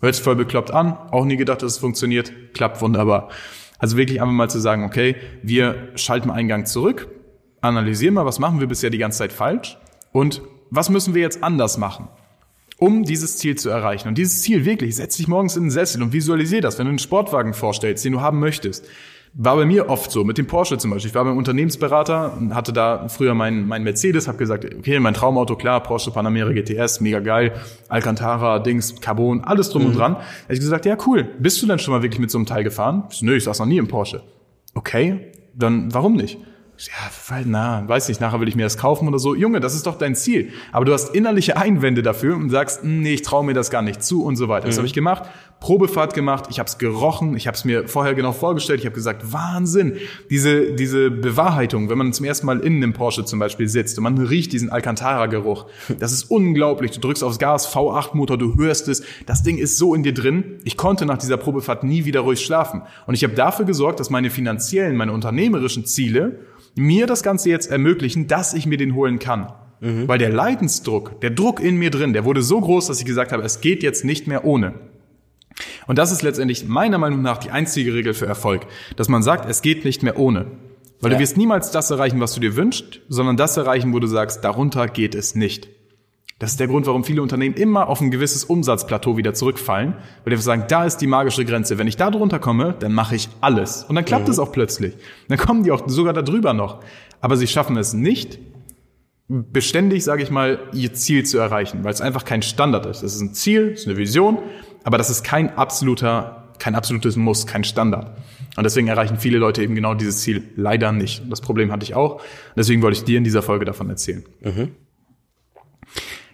Hört 0.00 0.16
voll 0.16 0.36
bekloppt 0.36 0.70
an, 0.70 0.96
auch 1.10 1.24
nie 1.24 1.36
gedacht, 1.36 1.62
dass 1.62 1.72
es 1.72 1.78
funktioniert, 1.78 2.32
klappt 2.52 2.80
wunderbar. 2.82 3.30
Also 3.78 3.96
wirklich 3.96 4.20
einfach 4.20 4.34
mal 4.34 4.50
zu 4.50 4.60
sagen, 4.60 4.84
okay, 4.84 5.16
wir 5.42 5.88
schalten 5.94 6.30
einen 6.30 6.48
Gang 6.48 6.66
zurück, 6.66 7.08
analysieren 7.60 8.14
mal, 8.14 8.26
was 8.26 8.38
machen 8.38 8.60
wir 8.60 8.66
bisher 8.66 8.90
die 8.90 8.98
ganze 8.98 9.18
Zeit 9.18 9.32
falsch 9.32 9.78
und 10.12 10.42
was 10.70 10.90
müssen 10.90 11.14
wir 11.14 11.22
jetzt 11.22 11.42
anders 11.42 11.78
machen, 11.78 12.08
um 12.78 13.04
dieses 13.04 13.38
Ziel 13.38 13.56
zu 13.56 13.70
erreichen. 13.70 14.08
Und 14.08 14.18
dieses 14.18 14.42
Ziel 14.42 14.64
wirklich, 14.64 14.96
setz 14.96 15.16
dich 15.16 15.28
morgens 15.28 15.56
in 15.56 15.64
den 15.64 15.70
Sessel 15.70 16.02
und 16.02 16.12
visualisier 16.12 16.60
das, 16.60 16.78
wenn 16.78 16.86
du 16.86 16.90
einen 16.90 16.98
Sportwagen 16.98 17.54
vorstellst, 17.54 18.04
den 18.04 18.12
du 18.12 18.20
haben 18.20 18.40
möchtest 18.40 18.86
war 19.36 19.56
bei 19.56 19.66
mir 19.66 19.90
oft 19.90 20.12
so, 20.12 20.22
mit 20.22 20.38
dem 20.38 20.46
Porsche 20.46 20.78
zum 20.78 20.92
Beispiel. 20.92 21.08
Ich 21.08 21.14
war 21.14 21.24
beim 21.24 21.36
Unternehmensberater 21.36 22.36
und 22.38 22.54
hatte 22.54 22.72
da 22.72 23.08
früher 23.08 23.34
mein, 23.34 23.66
mein 23.66 23.82
Mercedes, 23.82 24.28
habe 24.28 24.38
gesagt, 24.38 24.64
okay, 24.64 25.00
mein 25.00 25.14
Traumauto, 25.14 25.56
klar, 25.56 25.82
Porsche 25.82 26.12
Panamera 26.12 26.52
GTS, 26.52 27.00
mega 27.00 27.18
geil, 27.18 27.52
Alcantara, 27.88 28.60
Dings, 28.60 29.00
Carbon, 29.00 29.42
alles 29.42 29.70
drum 29.70 29.82
mhm. 29.82 29.88
und 29.88 29.98
dran. 29.98 30.12
Da 30.14 30.20
hab 30.20 30.50
ich 30.50 30.60
gesagt, 30.60 30.86
ja 30.86 30.96
cool, 31.06 31.24
bist 31.38 31.60
du 31.60 31.66
denn 31.66 31.80
schon 31.80 31.92
mal 31.92 32.02
wirklich 32.02 32.20
mit 32.20 32.30
so 32.30 32.38
einem 32.38 32.46
Teil 32.46 32.62
gefahren? 32.62 33.04
Ich 33.10 33.18
so, 33.18 33.26
nö, 33.26 33.34
ich 33.34 33.44
saß 33.44 33.58
noch 33.58 33.66
nie 33.66 33.78
im 33.78 33.88
Porsche. 33.88 34.22
Okay, 34.74 35.32
dann 35.54 35.92
warum 35.92 36.14
nicht? 36.14 36.38
Ja, 36.76 37.10
weil, 37.28 37.44
na, 37.46 37.84
weiß 37.86 38.08
nicht, 38.08 38.20
nachher 38.20 38.40
will 38.40 38.48
ich 38.48 38.56
mir 38.56 38.64
das 38.64 38.76
kaufen 38.76 39.06
oder 39.06 39.20
so. 39.20 39.34
Junge, 39.34 39.60
das 39.60 39.76
ist 39.76 39.86
doch 39.86 39.96
dein 39.96 40.16
Ziel. 40.16 40.50
Aber 40.72 40.84
du 40.84 40.92
hast 40.92 41.14
innerliche 41.14 41.56
Einwände 41.56 42.02
dafür 42.02 42.34
und 42.34 42.50
sagst, 42.50 42.82
hm, 42.82 43.00
nee, 43.00 43.14
ich 43.14 43.22
traue 43.22 43.44
mir 43.44 43.54
das 43.54 43.70
gar 43.70 43.80
nicht 43.80 44.02
zu 44.02 44.24
und 44.24 44.34
so 44.34 44.48
weiter. 44.48 44.66
Mhm. 44.66 44.70
Das 44.70 44.78
habe 44.78 44.86
ich 44.86 44.92
gemacht, 44.92 45.22
Probefahrt 45.60 46.14
gemacht, 46.14 46.46
ich 46.50 46.58
habe 46.58 46.68
es 46.68 46.76
gerochen, 46.76 47.36
ich 47.36 47.46
habe 47.46 47.56
es 47.56 47.64
mir 47.64 47.88
vorher 47.88 48.14
genau 48.14 48.32
vorgestellt, 48.32 48.80
ich 48.80 48.86
habe 48.86 48.94
gesagt, 48.94 49.32
Wahnsinn, 49.32 49.96
diese, 50.28 50.72
diese 50.72 51.10
Bewahrheitung, 51.10 51.88
wenn 51.88 51.96
man 51.96 52.12
zum 52.12 52.26
ersten 52.26 52.44
Mal 52.44 52.60
in 52.60 52.76
einem 52.76 52.92
Porsche 52.92 53.24
zum 53.24 53.38
Beispiel 53.38 53.68
sitzt 53.68 53.96
und 53.96 54.04
man 54.04 54.18
riecht 54.18 54.52
diesen 54.52 54.68
Alcantara-Geruch, 54.68 55.66
das 55.98 56.12
ist 56.12 56.24
unglaublich. 56.24 56.90
Du 56.90 57.00
drückst 57.00 57.22
aufs 57.22 57.38
Gas, 57.38 57.72
V8-Motor, 57.72 58.36
du 58.36 58.56
hörst 58.56 58.88
es, 58.88 59.04
das 59.26 59.42
Ding 59.42 59.58
ist 59.58 59.78
so 59.78 59.94
in 59.94 60.02
dir 60.02 60.12
drin. 60.12 60.58
Ich 60.64 60.76
konnte 60.76 61.06
nach 61.06 61.18
dieser 61.18 61.36
Probefahrt 61.36 61.84
nie 61.84 62.04
wieder 62.04 62.20
ruhig 62.20 62.40
schlafen. 62.40 62.82
Und 63.06 63.14
ich 63.14 63.22
habe 63.22 63.34
dafür 63.34 63.64
gesorgt, 63.64 64.00
dass 64.00 64.10
meine 64.10 64.28
finanziellen, 64.28 64.96
meine 64.96 65.12
unternehmerischen 65.12 65.86
Ziele 65.86 66.40
mir 66.74 67.06
das 67.06 67.22
Ganze 67.22 67.50
jetzt 67.50 67.70
ermöglichen, 67.70 68.26
dass 68.26 68.54
ich 68.54 68.66
mir 68.66 68.76
den 68.76 68.94
holen 68.94 69.18
kann. 69.18 69.52
Mhm. 69.80 70.08
Weil 70.08 70.18
der 70.18 70.30
Leidensdruck, 70.30 71.20
der 71.20 71.30
Druck 71.30 71.60
in 71.60 71.76
mir 71.76 71.90
drin, 71.90 72.12
der 72.12 72.24
wurde 72.24 72.42
so 72.42 72.60
groß, 72.60 72.86
dass 72.86 73.00
ich 73.00 73.06
gesagt 73.06 73.32
habe, 73.32 73.42
es 73.42 73.60
geht 73.60 73.82
jetzt 73.82 74.04
nicht 74.04 74.26
mehr 74.26 74.44
ohne. 74.44 74.74
Und 75.86 75.98
das 75.98 76.10
ist 76.10 76.22
letztendlich 76.22 76.66
meiner 76.66 76.98
Meinung 76.98 77.22
nach 77.22 77.38
die 77.38 77.50
einzige 77.50 77.94
Regel 77.94 78.14
für 78.14 78.26
Erfolg, 78.26 78.66
dass 78.96 79.08
man 79.08 79.22
sagt, 79.22 79.48
es 79.48 79.62
geht 79.62 79.84
nicht 79.84 80.02
mehr 80.02 80.18
ohne. 80.18 80.46
Weil 81.00 81.12
ja. 81.12 81.18
du 81.18 81.22
wirst 81.22 81.36
niemals 81.36 81.70
das 81.70 81.90
erreichen, 81.90 82.20
was 82.20 82.34
du 82.34 82.40
dir 82.40 82.56
wünschst, 82.56 83.00
sondern 83.08 83.36
das 83.36 83.56
erreichen, 83.56 83.92
wo 83.92 83.98
du 83.98 84.06
sagst, 84.06 84.42
darunter 84.42 84.88
geht 84.88 85.14
es 85.14 85.34
nicht. 85.34 85.68
Das 86.38 86.50
ist 86.50 86.60
der 86.60 86.66
Grund, 86.66 86.86
warum 86.86 87.04
viele 87.04 87.22
Unternehmen 87.22 87.54
immer 87.54 87.88
auf 87.88 88.00
ein 88.00 88.10
gewisses 88.10 88.44
Umsatzplateau 88.44 89.16
wieder 89.16 89.34
zurückfallen, 89.34 89.94
weil 90.24 90.34
die 90.34 90.42
sagen, 90.42 90.64
da 90.68 90.84
ist 90.84 90.98
die 90.98 91.06
magische 91.06 91.44
Grenze. 91.44 91.78
Wenn 91.78 91.86
ich 91.86 91.96
da 91.96 92.10
drunter 92.10 92.40
komme, 92.40 92.74
dann 92.78 92.92
mache 92.92 93.14
ich 93.14 93.28
alles. 93.40 93.84
Und 93.84 93.94
dann 93.94 94.04
klappt 94.04 94.26
mhm. 94.26 94.32
es 94.32 94.38
auch 94.38 94.50
plötzlich. 94.50 94.94
Dann 95.28 95.38
kommen 95.38 95.62
die 95.62 95.70
auch 95.70 95.84
sogar 95.86 96.12
darüber 96.12 96.52
noch. 96.52 96.80
Aber 97.20 97.36
sie 97.36 97.46
schaffen 97.46 97.76
es 97.76 97.94
nicht, 97.94 98.38
beständig, 99.28 100.04
sage 100.04 100.22
ich 100.22 100.30
mal, 100.30 100.58
ihr 100.72 100.92
Ziel 100.92 101.24
zu 101.24 101.38
erreichen, 101.38 101.84
weil 101.84 101.92
es 101.92 102.00
einfach 102.00 102.24
kein 102.24 102.42
Standard 102.42 102.86
ist. 102.86 103.02
Das 103.02 103.14
ist 103.14 103.20
ein 103.20 103.34
Ziel, 103.34 103.70
das 103.70 103.80
ist 103.80 103.88
eine 103.88 103.96
Vision, 103.96 104.38
aber 104.82 104.98
das 104.98 105.10
ist 105.10 105.24
kein 105.24 105.56
absoluter, 105.56 106.52
kein 106.58 106.74
absolutes 106.74 107.16
Muss, 107.16 107.46
kein 107.46 107.64
Standard. 107.64 108.18
Und 108.56 108.64
deswegen 108.64 108.86
erreichen 108.88 109.16
viele 109.16 109.38
Leute 109.38 109.62
eben 109.62 109.74
genau 109.74 109.94
dieses 109.94 110.20
Ziel 110.20 110.44
leider 110.56 110.92
nicht. 110.92 111.22
Das 111.30 111.40
Problem 111.40 111.72
hatte 111.72 111.84
ich 111.84 111.94
auch. 111.94 112.20
Deswegen 112.56 112.82
wollte 112.82 112.98
ich 112.98 113.04
dir 113.04 113.18
in 113.18 113.24
dieser 113.24 113.42
Folge 113.42 113.64
davon 113.64 113.88
erzählen. 113.88 114.24
Mhm. 114.42 114.72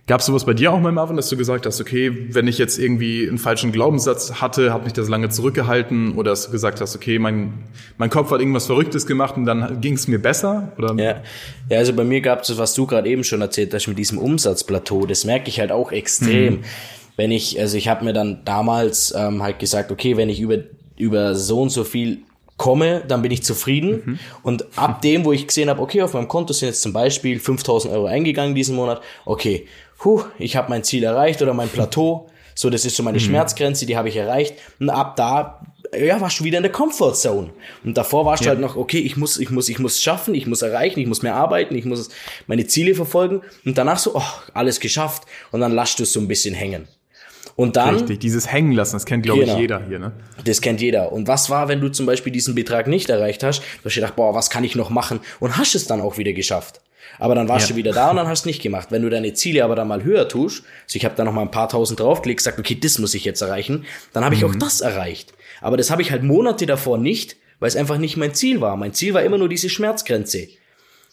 Gab 0.06 0.20
es 0.20 0.26
sowas 0.26 0.44
bei 0.44 0.55
dir 0.55 0.73
auch 0.73 0.81
mal, 0.81 0.91
Marvin, 0.91 1.17
dass 1.17 1.29
du 1.29 1.37
gesagt 1.37 1.67
hast, 1.67 1.81
okay, 1.81 2.26
wenn 2.35 2.49
ich 2.49 2.58
jetzt 2.58 2.79
irgendwie 2.79 3.29
einen 3.29 3.38
falschen 3.38 3.70
Glaubenssatz 3.70 4.41
hatte, 4.41 4.73
hat 4.73 4.85
mich 4.85 4.93
das 4.93 5.08
lange 5.08 5.29
zurückgehalten 5.29 6.14
oder 6.17 6.31
dass 6.31 6.47
du 6.47 6.52
gesagt 6.52 6.81
hast, 6.81 6.97
okay, 6.97 7.19
mein, 7.19 7.52
mein 7.97 8.11
Kopf 8.11 8.31
hat 8.31 8.41
irgendwas 8.41 8.67
Verrücktes 8.67 9.06
gemacht 9.06 9.37
und 9.37 9.44
dann 9.44 9.81
ging 9.81 9.94
es 9.94 10.08
mir 10.08 10.20
besser? 10.20 10.73
Oder? 10.79 10.94
Ja. 10.97 11.23
ja, 11.69 11.79
also 11.79 11.93
bei 11.93 12.05
mir 12.05 12.20
gab 12.20 12.42
es, 12.42 12.59
was 12.59 12.75
du 12.75 12.87
gerade 12.87 13.09
eben 13.09 13.23
schon 13.25 13.40
erzählt 13.40 13.73
hast 13.73 13.87
mit 13.87 13.99
diesem 13.99 14.19
Umsatzplateau, 14.19 15.07
das 15.07 15.25
merke 15.25 15.49
ich 15.49 15.61
halt 15.61 15.71
auch 15.71 15.92
extrem. 15.92 16.54
Mhm. 16.54 16.64
Wenn 17.16 17.30
ich, 17.30 17.61
also 17.61 17.76
ich 17.76 17.88
habe 17.88 18.04
mir 18.04 18.12
dann 18.12 18.45
damals 18.45 19.14
ähm, 19.16 19.42
halt 19.42 19.59
gesagt, 19.59 19.92
okay, 19.92 20.16
wenn 20.16 20.28
ich 20.28 20.40
über, 20.40 20.59
über 20.97 21.35
so 21.35 21.62
und 21.62 21.71
so 21.71 21.85
viel 21.85 22.23
komme, 22.61 23.02
dann 23.09 23.23
bin 23.23 23.33
ich 23.33 23.42
zufrieden. 23.42 24.02
Mhm. 24.04 24.19
Und 24.42 24.66
ab 24.76 25.00
dem, 25.00 25.25
wo 25.25 25.33
ich 25.33 25.47
gesehen 25.47 25.71
habe, 25.71 25.80
okay, 25.80 26.02
auf 26.02 26.12
meinem 26.12 26.28
Konto 26.28 26.52
sind 26.52 26.69
jetzt 26.69 26.83
zum 26.83 26.92
Beispiel 26.92 27.40
5000 27.40 27.92
Euro 27.95 28.04
eingegangen 28.04 28.54
diesen 28.54 28.76
Monat, 28.76 29.00
okay, 29.25 29.66
huh, 30.04 30.25
ich 30.38 30.57
habe 30.57 30.71
mein 30.71 30.85
Ziel 30.85 31.04
erreicht 31.04 31.42
oder 31.42 31.54
mein 31.54 31.69
Plateau. 31.73 32.28
So, 32.54 32.69
das 32.69 32.85
ist 32.85 32.97
so 32.97 33.02
meine 33.02 33.19
mhm. 33.19 33.23
Schmerzgrenze, 33.23 33.87
die 33.87 33.97
habe 33.97 34.09
ich 34.09 34.16
erreicht. 34.16 34.54
Und 34.78 34.90
ab 34.90 35.16
da, 35.16 35.62
ja, 35.99 36.21
warst 36.21 36.40
du 36.40 36.45
wieder 36.45 36.59
in 36.59 36.62
der 36.62 36.73
Comfortzone. 36.73 37.50
Und 37.85 37.97
davor 37.97 38.26
warst 38.26 38.45
ja. 38.45 38.47
du 38.47 38.50
halt 38.50 38.61
noch, 38.61 38.76
okay, 38.76 38.99
ich 38.99 39.16
muss, 39.16 39.38
ich 39.38 39.50
muss, 39.50 39.69
ich 39.69 39.78
muss 39.78 40.02
schaffen, 40.02 40.35
ich 40.35 40.47
muss 40.47 40.61
erreichen, 40.61 41.00
ich 41.00 41.07
muss 41.07 41.23
mehr 41.23 41.37
arbeiten, 41.37 41.75
ich 41.75 41.85
muss 41.85 42.11
meine 42.47 42.66
Ziele 42.66 42.95
verfolgen. 42.95 43.42
Und 43.64 43.78
danach 43.78 43.99
so, 43.99 44.14
oh, 44.14 44.23
alles 44.52 44.80
geschafft. 44.80 45.23
Und 45.52 45.61
dann 45.61 45.73
lasst 45.73 45.99
du 45.99 46.02
es 46.02 46.12
so 46.12 46.21
ein 46.21 46.28
bisschen 46.28 46.54
hängen. 46.54 46.87
Und 47.57 47.76
dann. 47.76 47.97
Richtig, 47.97 48.21
dieses 48.21 48.50
Hängen 48.50 48.73
lassen, 48.73 48.97
das 48.97 49.07
kennt, 49.07 49.23
glaube 49.23 49.40
genau, 49.40 49.54
ich, 49.54 49.61
jeder 49.61 49.87
hier, 49.87 49.99
ne? 49.99 50.12
Das 50.45 50.61
kennt 50.61 50.80
jeder. 50.80 51.12
Und 51.12 51.28
was 51.28 51.50
war, 51.50 51.69
wenn 51.69 51.80
du 51.80 51.88
zum 51.88 52.07
Beispiel 52.07 52.33
diesen 52.33 52.54
Betrag 52.54 52.87
nicht 52.87 53.11
erreicht 53.11 53.42
hast? 53.42 53.61
Du 53.61 53.87
hast 53.87 53.95
gedacht, 53.95 54.16
boah, 54.16 54.35
was 54.35 54.50
kann 54.50 54.64
ich 54.64 54.76
noch 54.76 54.90
machen? 54.90 55.21
Und 55.40 55.57
hast 55.57 55.75
es 55.75 55.87
dann 55.87 56.00
auch 56.00 56.19
wieder 56.19 56.33
geschafft. 56.33 56.80
Aber 57.19 57.35
dann 57.35 57.49
warst 57.49 57.69
ja. 57.69 57.75
du 57.75 57.76
wieder 57.76 57.93
da 57.93 58.11
und 58.11 58.17
dann 58.17 58.29
hast 58.29 58.45
du 58.45 58.49
nicht 58.49 58.62
gemacht. 58.62 58.88
Wenn 58.90 59.02
du 59.02 59.11
deine 59.11 59.33
Ziele 59.35 59.64
aber 59.64 59.75
dann 59.75 59.88
mal 59.88 60.05
höher 60.05 60.29
tust, 60.29 60.64
also 60.85 60.97
ich 60.97 61.05
habe 61.05 61.14
da 61.17 61.25
noch 61.25 61.33
mal 61.33 61.43
ein 61.43 61.50
paar 61.50 61.69
tausend 61.69 62.00
draufgelegt, 62.00 62.38
gesagt, 62.38 62.59
okay, 62.59 62.79
das 62.81 62.99
muss 62.99 63.14
ich 63.14 63.25
jetzt 63.25 63.40
erreichen, 63.40 63.85
dann 64.12 64.25
habe 64.25 64.35
ich 64.35 64.43
mhm. 64.43 64.50
auch 64.50 64.55
das 64.55 64.81
erreicht. 64.81 65.33
Aber 65.61 65.76
das 65.76 65.90
habe 65.90 66.02
ich 66.02 66.11
halt 66.11 66.23
Monate 66.23 66.67
davor 66.67 66.99
nicht, 66.99 67.37
weil 67.59 67.69
es 67.69 67.76
einfach 67.76 67.99
nicht 67.99 68.17
mein 68.17 68.35
Ziel 68.35 68.61
war. 68.61 68.76
Mein 68.76 68.95
Ziel 68.95 69.14
war 69.14 69.23
immer 69.23 69.38
nur 69.38 69.49
diese 69.49 69.69
Schmerzgrenze. 69.69 70.49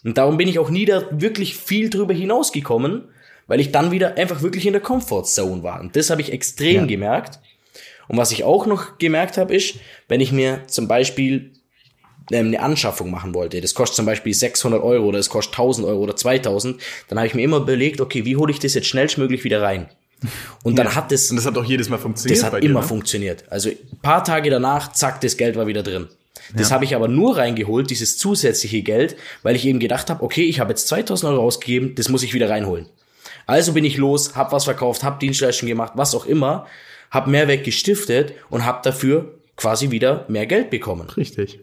Und 0.04 0.16
darum 0.16 0.36
bin 0.36 0.48
ich 0.48 0.58
auch 0.58 0.70
nie 0.70 0.84
da 0.84 1.04
wirklich 1.10 1.56
viel 1.56 1.90
drüber 1.90 2.14
hinausgekommen, 2.14 3.04
weil 3.46 3.60
ich 3.60 3.72
dann 3.72 3.90
wieder 3.90 4.16
einfach 4.16 4.42
wirklich 4.42 4.66
in 4.66 4.72
der 4.72 4.82
Comfortzone 4.82 5.62
war. 5.62 5.80
Und 5.80 5.96
das 5.96 6.10
habe 6.10 6.20
ich 6.20 6.32
extrem 6.32 6.82
ja. 6.82 6.86
gemerkt. 6.86 7.40
Und 8.08 8.16
was 8.16 8.32
ich 8.32 8.44
auch 8.44 8.66
noch 8.66 8.98
gemerkt 8.98 9.36
habe, 9.36 9.54
ist, 9.54 9.76
wenn 10.08 10.20
ich 10.20 10.32
mir 10.32 10.62
zum 10.66 10.88
Beispiel 10.88 11.52
eine 12.30 12.60
Anschaffung 12.60 13.10
machen 13.10 13.34
wollte, 13.34 13.60
das 13.60 13.74
kostet 13.74 13.96
zum 13.96 14.06
Beispiel 14.06 14.34
600 14.34 14.82
Euro 14.82 15.06
oder 15.06 15.18
es 15.18 15.28
kostet 15.28 15.54
1000 15.54 15.86
Euro 15.86 16.00
oder 16.00 16.16
2000, 16.16 16.80
dann 17.08 17.18
habe 17.18 17.26
ich 17.26 17.34
mir 17.34 17.42
immer 17.42 17.58
überlegt, 17.58 18.00
okay, 18.00 18.24
wie 18.24 18.36
hole 18.36 18.52
ich 18.52 18.58
das 18.58 18.74
jetzt 18.74 18.88
schnellstmöglich 18.88 19.44
wieder 19.44 19.62
rein? 19.62 19.88
Und 20.64 20.78
dann 20.78 20.86
ja. 20.88 20.94
hat 20.94 21.12
es. 21.12 21.30
Und 21.30 21.36
das 21.36 21.46
hat 21.46 21.56
auch 21.56 21.64
jedes 21.64 21.88
Mal 21.88 21.98
funktioniert. 21.98 22.38
Das 22.38 22.52
hat 22.52 22.62
dir, 22.62 22.66
immer 22.66 22.80
ne? 22.80 22.86
funktioniert. 22.86 23.44
Also 23.50 23.70
ein 23.70 23.76
paar 24.02 24.24
Tage 24.24 24.50
danach, 24.50 24.92
zack, 24.92 25.20
das 25.20 25.36
Geld 25.36 25.56
war 25.56 25.66
wieder 25.66 25.82
drin. 25.82 26.08
Das 26.54 26.70
Ja. 26.70 26.74
habe 26.74 26.84
ich 26.84 26.94
aber 26.96 27.08
nur 27.08 27.36
reingeholt, 27.36 27.90
dieses 27.90 28.18
zusätzliche 28.18 28.82
Geld, 28.82 29.16
weil 29.42 29.54
ich 29.54 29.66
eben 29.66 29.78
gedacht 29.78 30.10
habe, 30.10 30.22
okay, 30.22 30.44
ich 30.44 30.60
habe 30.60 30.70
jetzt 30.70 30.88
2000 30.88 31.32
Euro 31.32 31.42
ausgegeben, 31.42 31.94
das 31.94 32.08
muss 32.08 32.22
ich 32.22 32.34
wieder 32.34 32.48
reinholen. 32.48 32.86
Also 33.46 33.72
bin 33.72 33.84
ich 33.84 33.96
los, 33.96 34.34
habe 34.34 34.52
was 34.52 34.64
verkauft, 34.64 35.04
habe 35.04 35.18
Dienstleistungen 35.18 35.70
gemacht, 35.70 35.92
was 35.94 36.14
auch 36.14 36.26
immer, 36.26 36.66
habe 37.10 37.30
Mehrwert 37.30 37.64
gestiftet 37.64 38.32
und 38.50 38.64
habe 38.64 38.80
dafür 38.82 39.34
quasi 39.56 39.90
wieder 39.90 40.24
mehr 40.28 40.46
Geld 40.46 40.70
bekommen. 40.70 41.08
Richtig. 41.16 41.60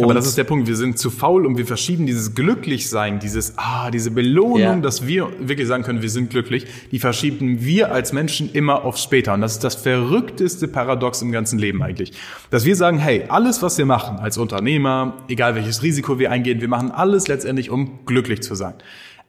Aber 0.00 0.08
Und- 0.08 0.16
das 0.16 0.26
ist 0.26 0.36
der 0.36 0.42
Punkt, 0.42 0.66
wir 0.66 0.74
sind 0.74 0.98
zu 0.98 1.08
faul 1.08 1.46
und 1.46 1.56
wir 1.56 1.66
verschieben 1.66 2.04
dieses 2.04 2.34
Glücklichsein, 2.34 3.20
dieses, 3.20 3.54
ah, 3.58 3.92
diese 3.92 4.10
Belohnung, 4.10 4.58
Ja. 4.58 4.74
dass 4.76 5.06
wir 5.06 5.28
wirklich 5.38 5.68
sagen 5.68 5.84
können, 5.84 6.02
wir 6.02 6.10
sind 6.10 6.30
glücklich, 6.30 6.66
die 6.90 6.98
verschieben 6.98 7.64
wir 7.64 7.92
als 7.92 8.12
Menschen 8.12 8.50
immer 8.52 8.84
auf 8.84 8.96
später. 8.96 9.32
Und 9.34 9.40
das 9.40 9.52
ist 9.52 9.62
das 9.62 9.76
verrückteste 9.76 10.66
Paradox 10.66 11.22
im 11.22 11.30
ganzen 11.30 11.60
Leben 11.60 11.80
eigentlich. 11.80 12.12
Dass 12.50 12.64
wir 12.64 12.74
sagen, 12.74 12.98
hey, 12.98 13.26
alles, 13.28 13.62
was 13.62 13.78
wir 13.78 13.86
machen 13.86 14.16
als 14.18 14.36
Unternehmer, 14.36 15.14
egal 15.28 15.54
welches 15.54 15.84
Risiko 15.84 16.18
wir 16.18 16.32
eingehen, 16.32 16.60
wir 16.60 16.68
machen 16.68 16.90
alles 16.90 17.28
letztendlich, 17.28 17.70
um 17.70 18.00
glücklich 18.04 18.42
zu 18.42 18.56
sein. 18.56 18.74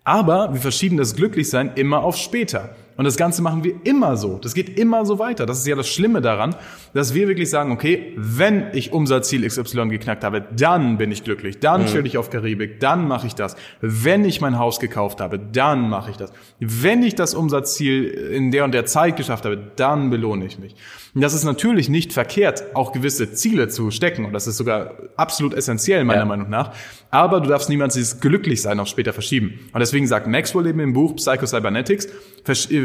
Aber 0.03 0.51
wir 0.53 0.61
verschieben 0.61 0.97
das 0.97 1.15
Glücklichsein 1.15 1.73
immer 1.75 2.03
auf 2.03 2.17
später. 2.17 2.75
Und 2.97 3.05
das 3.05 3.17
Ganze 3.17 3.41
machen 3.41 3.63
wir 3.63 3.75
immer 3.83 4.15
so. 4.15 4.37
Das 4.41 4.53
geht 4.53 4.79
immer 4.79 5.05
so 5.05 5.19
weiter. 5.19 5.45
Das 5.45 5.59
ist 5.59 5.67
ja 5.67 5.75
das 5.75 5.87
Schlimme 5.89 6.21
daran, 6.21 6.55
dass 6.93 7.13
wir 7.13 7.27
wirklich 7.27 7.49
sagen, 7.49 7.71
okay, 7.71 8.13
wenn 8.15 8.67
ich 8.73 8.93
Umsatzziel 8.93 9.45
XY 9.45 9.89
geknackt 9.89 10.23
habe, 10.23 10.45
dann 10.55 10.97
bin 10.97 11.11
ich 11.11 11.23
glücklich. 11.23 11.59
Dann 11.59 11.87
stelle 11.87 12.07
ich 12.07 12.17
auf 12.17 12.29
Karibik, 12.29 12.79
dann 12.79 13.07
mache 13.07 13.27
ich 13.27 13.35
das. 13.35 13.55
Wenn 13.81 14.23
ich 14.23 14.39
mein 14.39 14.57
Haus 14.57 14.79
gekauft 14.79 15.19
habe, 15.19 15.39
dann 15.39 15.89
mache 15.89 16.11
ich 16.11 16.17
das. 16.17 16.31
Wenn 16.59 17.03
ich 17.03 17.15
das 17.15 17.33
Umsatzziel 17.33 18.05
in 18.05 18.51
der 18.51 18.63
und 18.63 18.73
der 18.73 18.85
Zeit 18.85 19.17
geschafft 19.17 19.45
habe, 19.45 19.57
dann 19.75 20.09
belohne 20.09 20.45
ich 20.45 20.57
mich. 20.57 20.75
Und 21.13 21.21
das 21.21 21.33
ist 21.33 21.43
natürlich 21.45 21.89
nicht 21.89 22.13
verkehrt, 22.13 22.75
auch 22.75 22.91
gewisse 22.91 23.31
Ziele 23.33 23.69
zu 23.69 23.91
stecken. 23.91 24.25
Und 24.25 24.33
das 24.33 24.47
ist 24.47 24.57
sogar 24.57 24.95
absolut 25.15 25.53
essentiell, 25.53 26.03
meiner 26.03 26.19
Ja. 26.21 26.25
Meinung 26.25 26.49
nach. 26.49 26.71
Aber 27.09 27.39
du 27.39 27.47
darfst 27.47 27.69
niemals 27.69 27.93
dieses 27.93 28.19
Glücklichsein 28.19 28.79
auf 28.79 28.87
später 28.87 29.13
verschieben. 29.13 29.59
Und 29.71 29.79
deswegen 29.79 30.07
sagt 30.07 30.27
Maxwell 30.27 30.67
eben 30.67 30.81
im 30.81 30.91
Buch 30.93 31.15
Psycho 31.15 31.45
Cybernetics, 31.45 32.09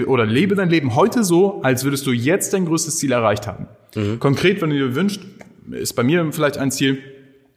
oder 0.07 0.27
lebe 0.27 0.55
dein 0.55 0.71
Leben 0.71 0.95
heute 0.95 1.25
so, 1.25 1.63
als 1.63 1.85
würdest 1.85 2.07
du 2.07 2.13
jetzt 2.13 2.53
dein 2.53 2.67
größtes 2.67 2.99
Ziel 2.99 3.13
erreicht 3.13 3.47
haben. 3.47 3.69
Konkret, 4.19 4.63
wenn 4.63 4.71
du 4.71 4.77
dir 4.77 4.95
wünschst, 4.95 5.21
ist 5.71 5.95
bei 5.95 6.03
mir 6.03 6.33
vielleicht 6.33 6.59
ein 6.59 6.71
Ziel, 6.71 6.99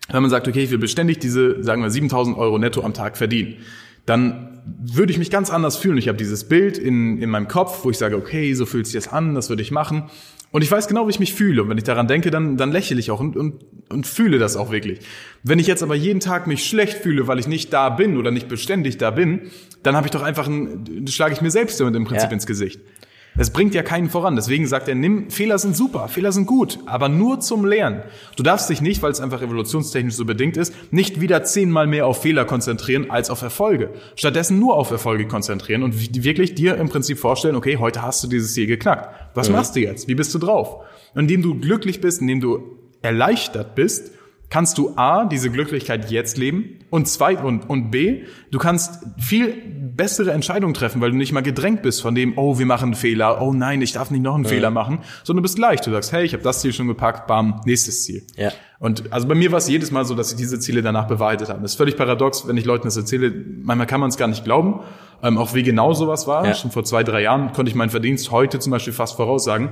wenn 0.10 0.22
man 0.22 0.30
sagt, 0.30 0.48
okay, 0.48 0.64
ich 0.64 0.72
will 0.72 0.78
beständig 0.78 1.20
diese, 1.20 1.64
sagen 1.64 1.82
wir, 1.82 1.90
7000 1.90 2.38
Euro 2.38 2.58
netto 2.58 2.82
am 2.82 2.94
Tag 2.94 3.18
verdienen, 3.18 3.58
dann 4.06 4.62
würde 4.66 5.12
ich 5.12 5.18
mich 5.18 5.30
ganz 5.30 5.50
anders 5.50 5.78
fühlen. 5.78 5.98
Ich 5.98 6.08
habe 6.08 6.18
dieses 6.18 6.46
Bild 6.46 6.78
in, 6.78 7.22
in 7.22 7.30
meinem 7.30 7.48
Kopf, 7.48 7.84
wo 7.84 7.90
ich 7.90 7.98
sage, 7.98 8.16
okay, 8.16 8.54
so 8.54 8.66
fühlt 8.66 8.86
sich 8.86 8.96
das 8.96 9.12
an, 9.12 9.36
das 9.36 9.50
würde 9.50 9.62
ich 9.62 9.72
machen. 9.72 10.10
Und 10.54 10.62
ich 10.62 10.70
weiß 10.72 10.88
genau, 10.88 11.08
wie 11.08 11.10
ich 11.10 11.20
mich 11.20 11.34
fühle. 11.34 11.64
Und 11.64 11.70
wenn 11.70 11.80
ich 11.80 11.84
daran 11.84 12.08
denke, 12.08 12.30
dann, 12.30 12.58
dann 12.58 12.72
lächle 12.72 13.00
ich 13.00 13.10
auch 13.10 13.20
und, 13.20 13.36
und, 13.36 13.66
und 13.90 14.06
fühle 14.06 14.38
das 14.38 14.56
auch 14.56 14.72
wirklich. 14.72 15.00
Wenn 15.42 15.58
ich 15.58 15.66
jetzt 15.66 15.82
aber 15.82 15.96
jeden 15.96 16.20
Tag 16.20 16.46
mich 16.46 16.64
schlecht 16.64 17.00
fühle, 17.00 17.26
weil 17.28 17.40
ich 17.40 17.48
nicht 17.48 17.74
da 17.74 17.90
bin 17.90 18.18
oder 18.18 18.30
nicht 18.30 18.48
beständig 18.50 19.00
da 19.00 19.10
bin, 19.10 19.50
dann 19.82 19.96
habe 19.96 20.06
ich 20.06 20.12
doch 20.12 20.22
einfach 20.22 20.48
ein, 20.48 21.06
schlage 21.10 21.34
ich 21.34 21.42
mir 21.42 21.50
selbst 21.50 21.80
damit 21.80 21.96
im 21.96 22.06
Prinzip 22.06 22.30
Ja. 22.30 22.34
ins 22.34 22.46
Gesicht. 22.46 22.80
Es 23.38 23.50
bringt 23.50 23.74
ja 23.74 23.82
keinen 23.82 24.10
voran. 24.10 24.36
Deswegen 24.36 24.68
sagt 24.68 24.88
er, 24.88 24.96
nimm, 24.96 25.30
Fehler 25.30 25.58
sind 25.58 25.76
super, 25.76 26.08
Fehler 26.08 26.32
sind 26.32 26.46
gut, 26.46 26.80
aber 26.86 27.10
nur 27.10 27.40
zum 27.40 27.66
Lernen. 27.66 28.04
Du 28.36 28.44
darfst 28.44 28.70
dich 28.70 28.82
nicht, 28.82 29.02
weil 29.02 29.12
es 29.12 29.20
einfach 29.20 29.42
evolutionstechnisch 29.42 30.14
so 30.14 30.26
bedingt 30.26 30.58
ist, 30.58 30.74
nicht 30.92 31.20
wieder 31.20 31.44
zehnmal 31.44 31.88
mehr 31.88 32.06
auf 32.06 32.22
Fehler 32.22 32.46
konzentrieren 32.46 33.10
als 33.10 33.30
auf 33.30 33.42
Erfolge. 33.42 33.90
Stattdessen 34.16 34.60
nur 34.60 34.76
auf 34.76 34.92
Erfolge 34.92 35.28
konzentrieren 35.28 35.84
und 35.84 36.24
wirklich 36.24 36.56
dir 36.56 36.76
im 36.76 36.90
Prinzip 36.90 37.18
vorstellen, 37.18 37.56
okay, 37.56 37.78
heute 37.78 38.02
hast 38.02 38.24
du 38.24 38.28
dieses 38.28 38.54
Ziel 38.54 38.68
geknackt. 38.68 39.10
Was 39.34 39.50
machst 39.50 39.76
du 39.76 39.80
jetzt? 39.80 40.08
Wie 40.08 40.16
bist 40.16 40.34
du 40.34 40.40
drauf? 40.40 40.84
Und 41.16 41.22
indem 41.22 41.42
du 41.42 41.60
glücklich 41.60 42.02
bist, 42.02 42.22
indem 42.22 42.40
du 42.40 42.78
erleichtert 43.02 43.76
bist, 43.76 44.12
kannst 44.54 44.78
du 44.78 44.96
A, 44.96 45.26
diese 45.26 45.50
Glücklichkeit 45.50 46.12
jetzt 46.12 46.38
leben 46.38 46.78
und 46.92 47.08
zwei, 47.08 47.40
und, 47.40 47.68
und 47.68 47.90
B, 47.90 48.26
du 48.52 48.60
kannst 48.60 49.04
viel 49.18 49.83
bessere 49.96 50.32
Entscheidungen 50.32 50.74
treffen, 50.74 51.02
weil 51.02 51.12
du 51.12 51.18
nicht 51.18 51.32
mal 51.32 51.42
gedrängt 51.42 51.82
bist 51.82 52.02
von 52.02 52.16
dem, 52.16 52.38
oh, 52.38 52.60
wir 52.60 52.66
machen 52.66 52.86
einen 52.86 52.94
Fehler, 52.96 53.42
oh 53.42 53.54
nein, 53.54 53.82
ich 53.82 53.92
darf 53.94 54.12
nicht 54.12 54.22
noch 54.22 54.36
einen 54.36 54.46
Fehler 54.46 54.72
machen, 54.72 55.00
sondern 55.24 55.42
du 55.42 55.44
bist 55.44 55.58
leicht. 55.58 55.86
Du 55.86 55.92
sagst, 55.92 56.12
hey, 56.12 56.24
ich 56.26 56.34
habe 56.34 56.44
das 56.44 56.62
Ziel 56.62 56.74
schon 56.74 56.88
gepackt, 56.88 57.28
bam, 57.28 57.62
nächstes 57.66 58.04
Ziel. 58.04 58.24
Ja. 58.36 58.52
Und 58.80 59.14
also 59.14 59.28
bei 59.28 59.36
mir 59.36 59.52
war 59.52 59.60
es 59.60 59.70
jedes 59.70 59.92
Mal 59.92 60.06
so, 60.06 60.16
dass 60.16 60.32
ich 60.32 60.38
diese 60.38 60.60
Ziele 60.60 60.82
danach 60.82 61.08
bewahrheitet 61.08 61.50
habe. 61.50 61.62
Das 61.62 61.72
ist 61.72 61.78
völlig 61.78 61.96
paradox, 61.96 62.48
wenn 62.48 62.58
ich 62.58 62.66
Leuten 62.66 62.86
das 62.86 62.98
erzähle. 62.98 63.32
Manchmal 63.62 63.88
kann 63.88 64.02
man 64.02 64.10
es 64.10 64.18
gar 64.18 64.28
nicht 64.28 64.44
glauben, 64.44 64.82
ähm, 65.22 65.38
auch 65.38 65.54
wie 65.54 65.64
genau 65.64 65.94
sowas 65.94 66.28
war. 66.28 66.46
Ja. 66.46 66.54
Schon 66.54 66.72
vor 66.72 66.84
zwei, 66.84 67.04
drei 67.04 67.22
Jahren 67.22 67.54
konnte 67.54 67.70
ich 67.70 67.76
meinen 67.76 67.90
Verdienst 67.90 68.32
heute 68.32 68.60
zum 68.60 68.72
Beispiel 68.72 68.94
fast 68.94 69.16
voraussagen 69.16 69.70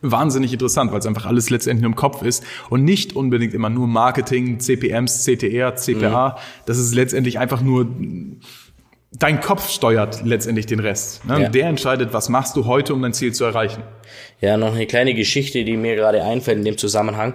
wahnsinnig 0.00 0.52
interessant, 0.52 0.92
weil 0.92 0.98
es 0.98 1.06
einfach 1.06 1.26
alles 1.26 1.50
letztendlich 1.50 1.86
im 1.86 1.96
Kopf 1.96 2.22
ist 2.22 2.44
und 2.70 2.84
nicht 2.84 3.14
unbedingt 3.16 3.54
immer 3.54 3.70
nur 3.70 3.86
Marketing, 3.86 4.60
CPMs, 4.60 5.24
CTR, 5.24 5.76
CPA. 5.76 6.38
Das 6.66 6.78
ist 6.78 6.94
letztendlich 6.94 7.38
einfach 7.38 7.62
nur 7.62 7.88
dein 9.18 9.40
Kopf 9.40 9.70
steuert 9.70 10.24
letztendlich 10.24 10.66
den 10.66 10.80
Rest. 10.80 11.24
Ne? 11.24 11.42
Ja. 11.42 11.48
Der 11.48 11.66
entscheidet, 11.66 12.12
was 12.12 12.28
machst 12.28 12.56
du 12.56 12.66
heute, 12.66 12.94
um 12.94 13.02
dein 13.02 13.12
Ziel 13.12 13.32
zu 13.32 13.44
erreichen. 13.44 13.82
Ja, 14.40 14.56
noch 14.56 14.74
eine 14.74 14.86
kleine 14.86 15.14
Geschichte, 15.14 15.64
die 15.64 15.76
mir 15.76 15.96
gerade 15.96 16.22
einfällt 16.22 16.58
in 16.58 16.64
dem 16.64 16.78
Zusammenhang. 16.78 17.34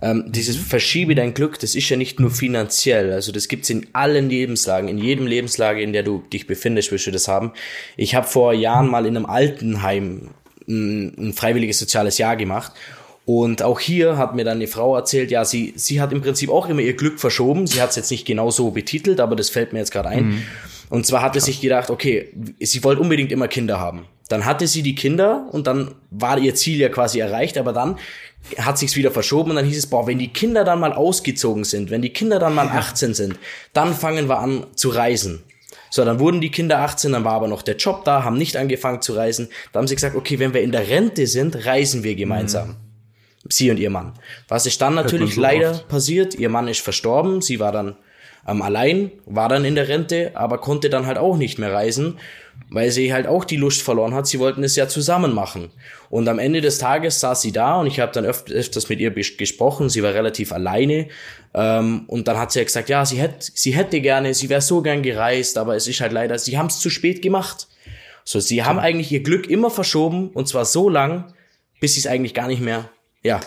Ähm, 0.00 0.26
dieses 0.28 0.56
Verschiebe 0.56 1.14
dein 1.14 1.34
Glück, 1.34 1.58
das 1.58 1.74
ist 1.74 1.88
ja 1.88 1.96
nicht 1.96 2.20
nur 2.20 2.30
finanziell, 2.30 3.12
also 3.12 3.32
das 3.32 3.48
gibt's 3.48 3.68
in 3.68 3.88
allen 3.94 4.30
Lebenslagen, 4.30 4.88
in 4.88 4.96
jedem 4.96 5.26
Lebenslage, 5.26 5.82
in 5.82 5.92
der 5.92 6.04
du 6.04 6.22
dich 6.32 6.46
befindest, 6.46 6.92
wirst 6.92 7.08
du 7.08 7.10
das 7.10 7.26
haben. 7.26 7.52
Ich 7.96 8.14
habe 8.14 8.26
vor 8.26 8.52
Jahren 8.52 8.88
mal 8.88 9.06
in 9.06 9.16
einem 9.16 9.26
Altenheim 9.26 10.30
ein, 10.68 11.14
ein 11.18 11.32
freiwilliges 11.32 11.80
soziales 11.80 12.16
Jahr 12.16 12.36
gemacht 12.36 12.72
und 13.28 13.62
auch 13.62 13.78
hier 13.78 14.16
hat 14.16 14.34
mir 14.34 14.42
dann 14.42 14.56
eine 14.56 14.68
Frau 14.68 14.96
erzählt, 14.96 15.30
ja, 15.30 15.44
sie, 15.44 15.74
sie 15.76 16.00
hat 16.00 16.14
im 16.14 16.22
Prinzip 16.22 16.48
auch 16.48 16.66
immer 16.66 16.80
ihr 16.80 16.94
Glück 16.94 17.20
verschoben. 17.20 17.66
Sie 17.66 17.82
hat 17.82 17.90
es 17.90 17.96
jetzt 17.96 18.10
nicht 18.10 18.26
genau 18.26 18.50
so 18.50 18.70
betitelt, 18.70 19.20
aber 19.20 19.36
das 19.36 19.50
fällt 19.50 19.74
mir 19.74 19.80
jetzt 19.80 19.90
gerade 19.90 20.08
ein. 20.08 20.46
Und 20.90 21.06
zwar 21.06 21.22
hatte 21.22 21.40
sich 21.40 21.60
gedacht, 21.60 21.90
okay, 21.90 22.32
sie 22.60 22.82
wollte 22.84 23.00
unbedingt 23.00 23.32
immer 23.32 23.48
Kinder 23.48 23.78
haben. 23.78 24.06
Dann 24.28 24.44
hatte 24.44 24.66
sie 24.66 24.82
die 24.82 24.94
Kinder 24.94 25.46
und 25.52 25.66
dann 25.66 25.94
war 26.10 26.38
ihr 26.38 26.54
Ziel 26.54 26.78
ja 26.78 26.88
quasi 26.88 27.18
erreicht, 27.18 27.56
aber 27.58 27.72
dann 27.72 27.98
hat 28.58 28.78
sich's 28.78 28.96
wieder 28.96 29.10
verschoben 29.10 29.50
und 29.50 29.56
dann 29.56 29.64
hieß 29.64 29.78
es, 29.78 29.86
boah, 29.86 30.06
wenn 30.06 30.18
die 30.18 30.28
Kinder 30.28 30.64
dann 30.64 30.80
mal 30.80 30.92
ausgezogen 30.92 31.64
sind, 31.64 31.90
wenn 31.90 32.02
die 32.02 32.12
Kinder 32.12 32.38
dann 32.38 32.54
mal 32.54 32.68
18 32.68 33.14
sind, 33.14 33.38
dann 33.72 33.94
fangen 33.94 34.28
wir 34.28 34.38
an 34.38 34.66
zu 34.74 34.90
reisen. 34.90 35.42
So, 35.90 36.04
dann 36.04 36.18
wurden 36.18 36.40
die 36.40 36.50
Kinder 36.50 36.80
18, 36.80 37.12
dann 37.12 37.24
war 37.24 37.32
aber 37.32 37.48
noch 37.48 37.62
der 37.62 37.76
Job 37.76 38.04
da, 38.04 38.22
haben 38.22 38.36
nicht 38.36 38.56
angefangen 38.56 39.00
zu 39.00 39.14
reisen. 39.14 39.48
Da 39.72 39.78
haben 39.78 39.88
sie 39.88 39.94
gesagt, 39.94 40.16
okay, 40.16 40.38
wenn 40.38 40.52
wir 40.52 40.60
in 40.60 40.72
der 40.72 40.88
Rente 40.88 41.26
sind, 41.26 41.64
reisen 41.64 42.04
wir 42.04 42.14
gemeinsam. 42.14 42.76
Sie 43.48 43.70
und 43.70 43.78
ihr 43.78 43.88
Mann. 43.88 44.12
Was 44.48 44.66
ist 44.66 44.80
dann 44.82 44.94
natürlich 44.94 45.36
so 45.36 45.40
leider 45.40 45.70
oft. 45.70 45.88
passiert? 45.88 46.34
Ihr 46.34 46.50
Mann 46.50 46.68
ist 46.68 46.80
verstorben, 46.80 47.40
sie 47.40 47.60
war 47.60 47.72
dann 47.72 47.96
ähm, 48.46 48.62
allein, 48.62 49.10
war 49.26 49.48
dann 49.48 49.64
in 49.64 49.74
der 49.74 49.88
Rente, 49.88 50.32
aber 50.34 50.58
konnte 50.58 50.90
dann 50.90 51.06
halt 51.06 51.18
auch 51.18 51.36
nicht 51.36 51.58
mehr 51.58 51.72
reisen, 51.72 52.18
weil 52.70 52.90
sie 52.90 53.12
halt 53.12 53.26
auch 53.26 53.44
die 53.44 53.56
Lust 53.56 53.82
verloren 53.82 54.14
hat. 54.14 54.26
Sie 54.26 54.38
wollten 54.38 54.62
es 54.64 54.76
ja 54.76 54.88
zusammen 54.88 55.34
machen. 55.34 55.70
Und 56.10 56.28
am 56.28 56.38
Ende 56.38 56.60
des 56.60 56.78
Tages 56.78 57.20
saß 57.20 57.40
sie 57.40 57.52
da 57.52 57.80
und 57.80 57.86
ich 57.86 58.00
habe 58.00 58.12
dann 58.12 58.24
öf 58.24 58.44
öfters 58.50 58.88
mit 58.88 59.00
ihr 59.00 59.10
gesprochen. 59.10 59.88
Sie 59.88 60.02
war 60.02 60.14
relativ 60.14 60.52
alleine. 60.52 61.08
Ähm, 61.54 62.04
und 62.06 62.28
dann 62.28 62.38
hat 62.38 62.52
sie 62.52 62.58
ja 62.58 62.64
gesagt, 62.64 62.88
ja, 62.88 63.04
sie 63.04 63.18
hätte, 63.18 63.36
sie 63.40 63.72
hätte 63.72 64.00
gerne, 64.00 64.34
sie 64.34 64.48
wäre 64.48 64.60
so 64.60 64.82
gern 64.82 65.02
gereist, 65.02 65.58
aber 65.58 65.76
es 65.76 65.86
ist 65.86 66.00
halt 66.00 66.12
leider, 66.12 66.38
sie 66.38 66.58
haben 66.58 66.66
es 66.66 66.78
zu 66.78 66.90
spät 66.90 67.22
gemacht. 67.22 67.68
So, 68.24 68.40
sie 68.40 68.62
haben 68.62 68.78
eigentlich 68.78 69.10
ihr 69.10 69.22
Glück 69.22 69.48
immer 69.48 69.70
verschoben 69.70 70.28
und 70.30 70.46
zwar 70.48 70.66
so 70.66 70.90
lang, 70.90 71.32
bis 71.80 71.94
sie 71.94 72.00
es 72.00 72.06
eigentlich 72.06 72.34
gar 72.34 72.46
nicht 72.46 72.60
mehr, 72.60 72.90
ja, 73.22 73.40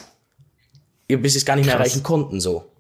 bis 1.08 1.34
sie 1.34 1.40
es 1.40 1.46
gar 1.46 1.56
nicht 1.56 1.66
mehr 1.66 1.76
Krass. 1.76 1.88
erreichen 1.88 2.04
konnten, 2.04 2.40
so. 2.40 2.71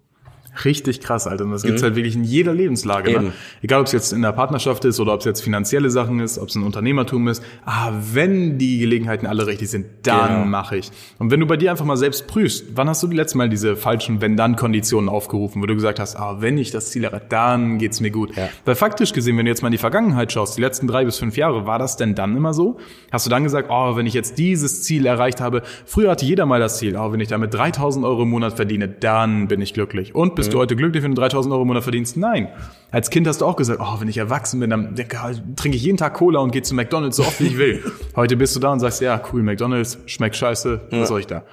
Richtig 0.66 1.00
krass, 1.00 1.28
Alter. 1.28 1.46
Und 1.46 1.52
das 1.52 1.64
gibt's 1.64 1.82
halt 1.82 1.96
wirklich 1.96 2.16
in 2.16 2.24
jeder 2.24 2.54
Lebenslage. 2.54 3.12
Ne? 3.12 3.20
Mhm. 3.20 3.32
Egal, 3.62 3.80
ob 3.80 3.86
es 3.88 3.94
jetzt 3.94 4.12
in 4.12 4.22
der 4.22 4.34
Partnerschaft 4.34 4.84
ist 4.86 5.00
oder 5.00 5.14
ob 5.14 5.20
es 5.22 5.26
jetzt 5.26 5.42
finanzielle 5.42 5.90
Sachen 5.90 6.20
ist, 6.20 6.38
ob 6.38 6.50
es 6.50 6.56
ein 6.56 6.64
Unternehmertum 6.64 7.28
ist. 7.30 7.42
Ah, 7.66 7.94
wenn 8.14 8.58
die 8.58 8.80
Gelegenheiten 8.80 9.26
alle 9.28 9.48
richtig 9.48 9.70
sind, 9.70 9.86
dann 10.04 10.28
Genau. 10.42 10.46
mache 10.46 10.78
ich. 10.78 10.92
Und 11.20 11.32
wenn 11.32 11.40
du 11.40 11.46
bei 11.46 11.56
dir 11.58 11.72
einfach 11.72 11.86
mal 11.86 11.96
selbst 11.98 12.28
prüfst, 12.28 12.66
wann 12.76 12.90
hast 12.90 13.02
du 13.02 13.08
die 13.08 13.16
letzte 13.16 13.38
Mal 13.38 13.48
diese 13.50 13.76
falschen 13.78 14.20
Wenn-Dann-Konditionen 14.20 15.10
aufgerufen, 15.10 15.62
wo 15.62 15.66
du 15.66 15.74
gesagt 15.76 16.00
hast, 16.00 16.18
ah, 16.18 16.38
wenn 16.42 16.58
ich 16.58 16.72
das 16.72 16.92
Ziel 16.92 17.06
erreiche, 17.06 17.26
dann 17.30 17.78
geht's 17.78 18.02
mir 18.02 18.12
gut. 18.12 18.36
Ja. 18.36 18.50
Weil 18.66 18.76
faktisch 18.76 19.14
gesehen, 19.14 19.38
wenn 19.38 19.46
du 19.46 19.52
jetzt 19.52 19.62
mal 19.62 19.70
in 19.70 19.74
die 19.74 19.78
Vergangenheit 19.78 20.32
schaust, 20.34 20.58
die 20.58 20.62
letzten 20.62 20.88
drei 20.88 21.06
bis 21.06 21.18
fünf 21.18 21.38
Jahre, 21.38 21.66
war 21.66 21.80
das 21.80 21.96
denn 21.96 22.14
dann 22.14 22.36
immer 22.36 22.54
so? 22.54 22.78
Hast 23.12 23.26
du 23.26 23.30
dann 23.30 23.44
gesagt, 23.44 23.70
oh, 23.72 23.96
wenn 23.96 24.06
ich 24.06 24.14
jetzt 24.14 24.38
dieses 24.38 24.84
Ziel 24.84 25.06
erreicht 25.06 25.40
habe, 25.40 25.62
früher 25.86 26.12
hatte 26.12 26.26
jeder 26.26 26.46
mal 26.46 26.60
das 26.60 26.78
Ziel, 26.78 26.98
oh, 26.98 27.12
wenn 27.14 27.20
ich 27.22 27.30
damit 27.30 27.54
3000 27.54 28.06
Euro 28.06 28.24
im 28.24 28.30
Monat 28.30 28.54
verdiene, 28.56 28.90
dann 28.90 29.48
bin 29.48 29.62
ich 29.62 29.74
glücklich. 29.74 30.14
Und 30.14 30.41
bist 30.42 30.54
du 30.54 30.58
heute 30.60 30.76
glücklich, 30.76 31.04
wenn 31.04 31.16
du 31.16 31.22
3000 31.22 31.54
Euro 31.54 31.62
im 31.62 31.68
Monat 31.68 31.84
verdienst? 31.84 32.18
Nein. 32.18 32.50
Als 32.90 33.10
Kind 33.10 33.28
hast 33.28 33.42
du 33.42 33.46
auch 33.46 33.56
gesagt, 33.56 33.80
oh, 33.82 34.00
wenn 34.00 34.08
ich 34.08 34.18
erwachsen 34.18 34.60
bin, 34.60 34.70
dann 34.70 34.96
trinke 34.96 35.78
ich 35.78 35.84
jeden 35.84 35.98
Tag 35.98 36.16
Cola 36.16 36.40
und 36.40 36.52
gehe 36.52 36.62
zu 36.62 36.74
McDonalds 36.74 37.18
so 37.18 37.24
oft 37.24 37.40
wie 37.40 37.48
ich 37.48 37.58
will. 37.58 37.84
heute 38.16 38.36
bist 38.38 38.56
du 38.56 38.60
da 38.60 38.72
und 38.72 38.80
sagst, 38.80 39.02
ja, 39.02 39.22
cool, 39.32 39.44
McDonalds, 39.44 40.00
schmeckt 40.08 40.36
scheiße, 40.36 40.82
was 40.92 41.10
soll 41.10 41.20
ich 41.20 41.28
da? 41.28 41.44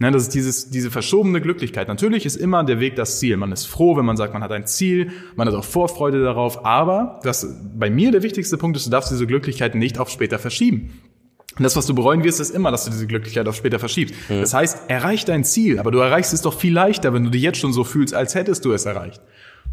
Ne, 0.00 0.12
das 0.12 0.22
ist 0.22 0.34
dieses, 0.34 0.70
diese 0.70 0.92
verschobene 0.92 1.40
Glücklichkeit. 1.40 1.88
Natürlich 1.88 2.24
ist 2.24 2.36
immer 2.36 2.62
der 2.62 2.78
Weg 2.78 2.94
das 2.94 3.18
Ziel. 3.18 3.36
Man 3.36 3.50
ist 3.50 3.66
froh, 3.66 3.96
wenn 3.96 4.04
man 4.04 4.16
sagt, 4.16 4.32
man 4.32 4.44
hat 4.44 4.52
ein 4.52 4.64
Ziel, 4.64 5.10
man 5.34 5.48
hat 5.48 5.54
auch 5.54 5.64
Vorfreude 5.64 6.22
darauf. 6.22 6.64
Aber 6.64 7.18
das, 7.24 7.56
bei 7.76 7.90
mir 7.90 8.12
der 8.12 8.22
wichtigste 8.22 8.56
Punkt 8.58 8.76
ist, 8.76 8.86
du 8.86 8.90
darfst 8.90 9.10
diese 9.10 9.26
Glücklichkeit 9.26 9.74
nicht 9.74 9.98
auf 9.98 10.08
später 10.08 10.38
verschieben. 10.38 10.92
Und 11.58 11.64
das, 11.64 11.76
was 11.76 11.86
du 11.86 11.94
bereuen 11.94 12.24
wirst, 12.24 12.40
ist 12.40 12.54
immer, 12.54 12.70
dass 12.70 12.84
du 12.84 12.90
diese 12.90 13.06
Glücklichkeit 13.06 13.46
auf 13.48 13.56
später 13.56 13.78
verschiebst. 13.78 14.14
Das 14.28 14.54
heißt, 14.54 14.88
erreich 14.88 15.24
dein 15.24 15.44
Ziel, 15.44 15.78
aber 15.78 15.90
du 15.90 15.98
erreichst 15.98 16.32
es 16.32 16.42
doch 16.42 16.58
viel 16.58 16.72
leichter, 16.72 17.12
wenn 17.12 17.24
du 17.24 17.30
dich 17.30 17.42
jetzt 17.42 17.58
schon 17.58 17.72
so 17.72 17.84
fühlst, 17.84 18.14
als 18.14 18.34
hättest 18.34 18.64
du 18.64 18.72
es 18.72 18.86
erreicht. 18.86 19.20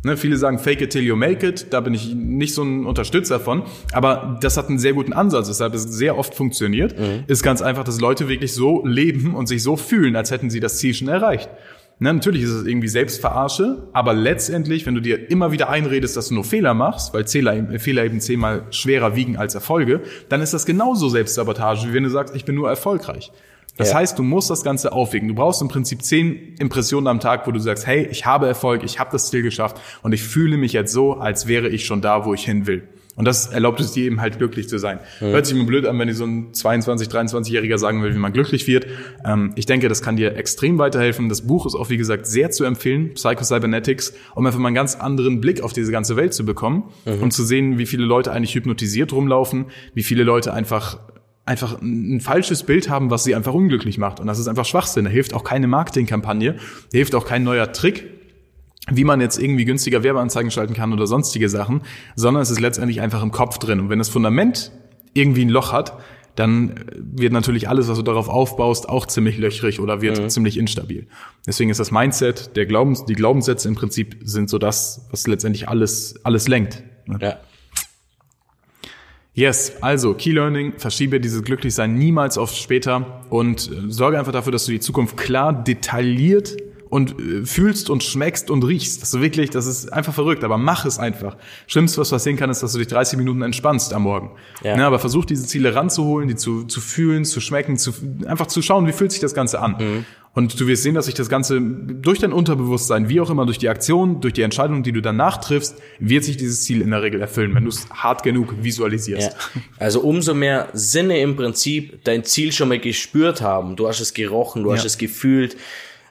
Ne, 0.04 0.18
viele 0.18 0.38
sagen 0.38 0.60
fake 0.60 0.82
it 0.82 0.92
till 0.92 1.02
you 1.02 1.16
make 1.16 1.48
it, 1.48 1.68
da 1.72 1.80
bin 1.80 1.96
ich 1.96 2.14
nicht 2.14 2.54
so 2.54 2.62
ein 2.62 2.86
Unterstützer 2.86 3.40
von, 3.40 3.64
aber 3.92 4.38
das 4.40 4.56
hat 4.56 4.70
einen 4.70 4.78
sehr 4.78 4.94
guten 4.94 5.14
Ansatz, 5.14 5.50
weshalb 5.50 5.74
es 5.74 5.84
sehr 5.84 6.18
oft 6.18 6.36
funktioniert, 6.36 6.96
ist 7.26 7.42
ganz 7.42 7.64
einfach, 7.64 7.84
dass 7.84 8.00
Leute 8.00 8.30
wirklich 8.30 8.54
so 8.54 8.86
leben 8.86 9.34
und 9.34 9.48
sich 9.48 9.64
so 9.64 9.78
fühlen, 9.78 10.16
als 10.16 10.30
hätten 10.30 10.52
sie 10.52 10.60
das 10.60 10.78
Ziel 10.78 10.94
schon 10.94 11.08
erreicht. 11.08 11.50
Ne, 11.98 12.14
natürlich 12.14 12.44
ist 12.44 12.50
es 12.50 12.66
irgendwie 12.68 12.90
Selbstverarsche, 12.90 13.88
aber 13.94 14.14
letztendlich, 14.14 14.86
wenn 14.86 14.96
du 14.96 15.02
dir 15.02 15.32
immer 15.32 15.54
wieder 15.54 15.70
einredest, 15.70 16.18
dass 16.18 16.28
du 16.28 16.34
nur 16.36 16.44
Fehler 16.44 16.74
machst, 16.74 17.14
weil 17.14 17.26
Fehler, 17.26 17.80
Fehler 17.80 18.04
eben 18.04 18.20
zehnmal 18.20 18.64
schwerer 18.72 19.16
wiegen 19.16 19.38
als 19.38 19.56
Erfolge, 19.56 20.02
dann 20.28 20.42
ist 20.42 20.54
das 20.54 20.66
genauso 20.66 21.08
Selbstsabotage, 21.08 21.88
wie 21.88 21.94
wenn 21.94 22.04
du 22.04 22.10
sagst, 22.10 22.36
ich 22.36 22.44
bin 22.44 22.56
nur 22.56 22.68
erfolgreich. 22.68 23.32
Das 23.78 23.92
Ja. 23.92 23.96
heißt, 24.00 24.20
du 24.20 24.24
musst 24.24 24.50
das 24.50 24.64
Ganze 24.64 24.92
aufwiegen. 24.92 25.28
Du 25.30 25.36
brauchst 25.36 25.62
im 25.62 25.68
Prinzip 25.70 26.02
zehn 26.04 26.56
Impressionen 26.60 27.08
am 27.08 27.20
Tag, 27.22 27.48
wo 27.48 27.52
du 27.52 27.60
sagst, 27.60 27.88
hey, 27.88 28.08
ich 28.12 28.26
habe 28.26 28.48
Erfolg, 28.48 28.84
ich 28.84 29.00
habe 29.00 29.12
das 29.12 29.30
Ziel 29.30 29.42
geschafft 29.42 29.78
und 30.02 30.12
ich 30.14 30.24
fühle 30.24 30.58
mich 30.58 30.74
jetzt 30.74 30.92
so, 30.92 31.14
als 31.14 31.48
wäre 31.48 31.70
ich 31.70 31.86
schon 31.86 32.02
da, 32.02 32.26
wo 32.26 32.34
ich 32.34 32.44
hin 32.46 32.68
will. 32.68 32.84
Und 33.16 33.26
das 33.26 33.48
erlaubt 33.48 33.80
es 33.80 33.94
dir 33.94 34.06
eben 34.06 34.20
halt 34.20 34.38
glücklich 34.38 34.68
zu 34.68 34.78
sein. 34.78 35.00
Hört 35.20 35.46
sich 35.46 35.56
mir 35.56 35.66
blöd 35.66 35.86
an, 35.86 35.98
wenn 35.98 36.08
dir 36.08 36.16
so 36.16 36.26
ein 36.26 36.54
22, 36.54 37.08
23-Jähriger 37.08 37.78
sagen 37.78 38.04
will, 38.04 38.14
wie 38.14 38.20
man 38.20 38.34
glücklich 38.34 38.68
wird. 38.68 38.88
Ähm, 39.26 39.54
ich 39.56 39.66
denke, 39.66 39.88
das 39.88 40.02
kann 40.02 40.18
dir 40.18 40.36
extrem 40.36 40.78
weiterhelfen. 40.78 41.30
Das 41.30 41.48
Buch 41.48 41.66
ist 41.66 41.76
auch, 41.76 41.90
wie 41.90 41.98
gesagt, 41.98 42.28
sehr 42.28 42.52
zu 42.52 42.66
empfehlen, 42.66 43.14
Psycho-Cybernetics, 43.14 44.14
um 44.36 44.46
einfach 44.46 44.60
mal 44.60 44.68
einen 44.68 44.76
ganz 44.76 44.96
anderen 44.96 45.40
Blick 45.40 45.62
auf 45.62 45.72
diese 45.72 45.92
ganze 45.92 46.18
Welt 46.18 46.34
zu 46.34 46.46
bekommen 46.46 46.92
und 47.06 47.32
zu 47.32 47.44
sehen, 47.44 47.78
wie 47.78 47.86
viele 47.86 48.04
Leute 48.04 48.32
eigentlich 48.32 48.54
hypnotisiert 48.54 49.14
rumlaufen, 49.14 49.66
wie 49.94 50.04
viele 50.04 50.24
Leute 50.24 50.54
einfach 50.54 51.00
einfach 51.46 51.80
ein 51.80 52.22
falsches 52.22 52.64
Bild 52.64 52.90
haben, 52.90 53.12
was 53.12 53.24
sie 53.24 53.36
einfach 53.36 53.54
unglücklich 53.54 54.00
macht. 54.00 54.20
Und 54.20 54.28
das 54.28 54.40
ist 54.40 54.48
einfach 54.48 54.66
Schwachsinn. 54.66 55.06
Da 55.06 55.12
hilft 55.12 55.34
auch 55.34 55.44
keine 55.44 55.68
Marketingkampagne, 55.68 56.54
da 56.54 56.98
hilft 56.98 57.14
auch 57.14 57.26
kein 57.26 57.44
neuer 57.44 57.72
Trick, 57.72 58.10
wie 58.92 59.04
man 59.04 59.22
jetzt 59.22 59.40
irgendwie 59.40 59.66
günstiger 59.66 60.04
Werbeanzeigen 60.04 60.52
schalten 60.52 60.74
kann 60.74 60.94
oder 60.94 61.08
sonstige 61.08 61.50
Sachen, 61.50 61.82
sondern 62.16 62.44
es 62.44 62.52
ist 62.52 62.60
letztendlich 62.60 63.02
einfach 63.02 63.24
im 63.24 63.32
Kopf 63.32 63.58
drin. 63.58 63.80
Und 63.80 63.90
wenn 63.90 64.00
das 64.00 64.10
Fundament 64.10 64.72
irgendwie 65.14 65.44
ein 65.44 65.50
Loch 65.50 65.72
hat, 65.72 65.98
dann 66.36 66.76
wird 66.98 67.32
natürlich 67.32 67.70
alles, 67.70 67.88
was 67.88 67.98
du 67.98 68.04
darauf 68.04 68.28
aufbaust, 68.28 68.90
auch 68.90 69.06
ziemlich 69.06 69.38
löchrig 69.38 69.80
oder 69.80 70.02
wird 70.02 70.30
ziemlich 70.32 70.58
instabil. 70.58 71.08
Deswegen 71.48 71.70
ist 71.70 71.80
das 71.80 71.92
Mindset, 71.92 72.56
der 72.58 72.66
Glaubens, 72.66 73.06
die 73.06 73.14
Glaubenssätze 73.14 73.68
im 73.70 73.76
Prinzip 73.76 74.18
sind 74.22 74.50
so 74.50 74.58
das, 74.58 75.08
was 75.12 75.28
letztendlich 75.28 75.70
alles, 75.70 76.16
alles 76.24 76.48
lenkt. 76.48 76.84
Ja. 77.22 77.38
Yes, 79.34 79.82
also 79.82 80.14
Key 80.14 80.32
Learning, 80.32 80.74
verschiebe 80.78 81.20
dieses 81.20 81.44
Glücklichsein 81.44 81.96
niemals 81.96 82.38
auf 82.38 82.54
später 82.54 83.22
und 83.30 83.70
äh, 83.70 83.92
sorge 83.92 84.18
einfach 84.18 84.32
dafür, 84.32 84.54
dass 84.54 84.66
du 84.66 84.72
die 84.72 84.80
Zukunft 84.80 85.18
klar, 85.18 85.52
detailliert 85.52 86.56
und 86.90 87.20
äh, 87.20 87.46
fühlst 87.46 87.90
und 87.90 88.04
schmeckst 88.04 88.50
und 88.50 88.64
riechst. 88.64 89.02
Das 89.02 89.14
ist 89.14 89.22
wirklich, 89.22 89.50
das 89.50 89.66
ist 89.66 89.92
einfach 89.92 90.14
verrückt, 90.14 90.44
aber 90.44 90.58
mach 90.58 90.86
es 90.86 91.00
einfach. 91.00 91.36
Schlimmste, 91.68 92.00
was 92.02 92.10
passieren 92.10 92.38
kann, 92.38 92.50
ist, 92.50 92.62
dass 92.64 92.74
du 92.74 92.80
dich 92.80 92.88
30 92.88 93.18
Minuten 93.18 93.42
entspannst 93.42 93.94
am 93.94 94.04
Morgen. 94.04 94.32
Ja. 94.64 94.76
Ne, 94.78 94.86
aber 94.86 95.00
versuch 95.00 95.26
diese 95.26 95.46
Ziele 95.46 95.74
ranzuholen, 95.76 96.28
die 96.28 96.36
zu, 96.36 96.64
zu 96.66 96.82
fühlen, 96.82 97.26
zu 97.26 97.42
schmecken, 97.42 97.78
zu, 97.78 97.94
einfach 98.28 98.48
zu 98.48 98.62
schauen, 98.62 98.88
wie 98.88 98.94
fühlt 98.94 99.12
sich 99.12 99.22
das 99.22 99.34
Ganze 99.34 99.60
an. 99.60 100.06
Und 100.34 100.60
du 100.60 100.68
wirst 100.68 100.84
sehen, 100.84 100.96
dass 100.96 101.06
sich 101.06 101.14
das 101.16 101.30
Ganze 101.30 101.62
durch 101.62 102.20
dein 102.20 102.34
Unterbewusstsein, 102.34 103.08
wie 103.08 103.22
auch 103.22 103.30
immer, 103.30 103.46
durch 103.46 103.58
die 103.58 103.70
Aktion, 103.70 104.20
durch 104.20 104.34
die 104.34 104.42
Entscheidung, 104.42 104.84
die 104.84 104.92
du 104.92 105.02
danach 105.02 105.38
triffst, 105.38 105.78
wird 105.98 106.26
sich 106.26 106.36
dieses 106.36 106.64
Ziel 106.64 106.82
in 106.82 106.92
der 106.92 107.02
Regel 107.02 107.22
erfüllen, 107.22 107.56
wenn 107.56 107.64
du 107.64 107.70
es 107.70 107.88
hart 107.90 108.22
genug 108.24 108.54
visualisierst. 108.62 109.32
Ja. 109.32 109.62
Also 109.78 110.02
umso 110.02 110.34
mehr 110.34 110.68
Sinne 110.74 111.20
im 111.20 111.38
Prinzip 111.38 112.04
dein 112.04 112.26
Ziel 112.26 112.52
schon 112.52 112.68
mal 112.68 112.80
gespürt 112.80 113.42
haben. 113.42 113.78
Du 113.78 113.88
hast 113.88 114.02
es 114.02 114.14
gerochen, 114.14 114.64
du 114.64 114.74
hast 114.74 114.82
Ja. 114.82 114.88
es 114.88 114.98
gefühlt, 114.98 115.56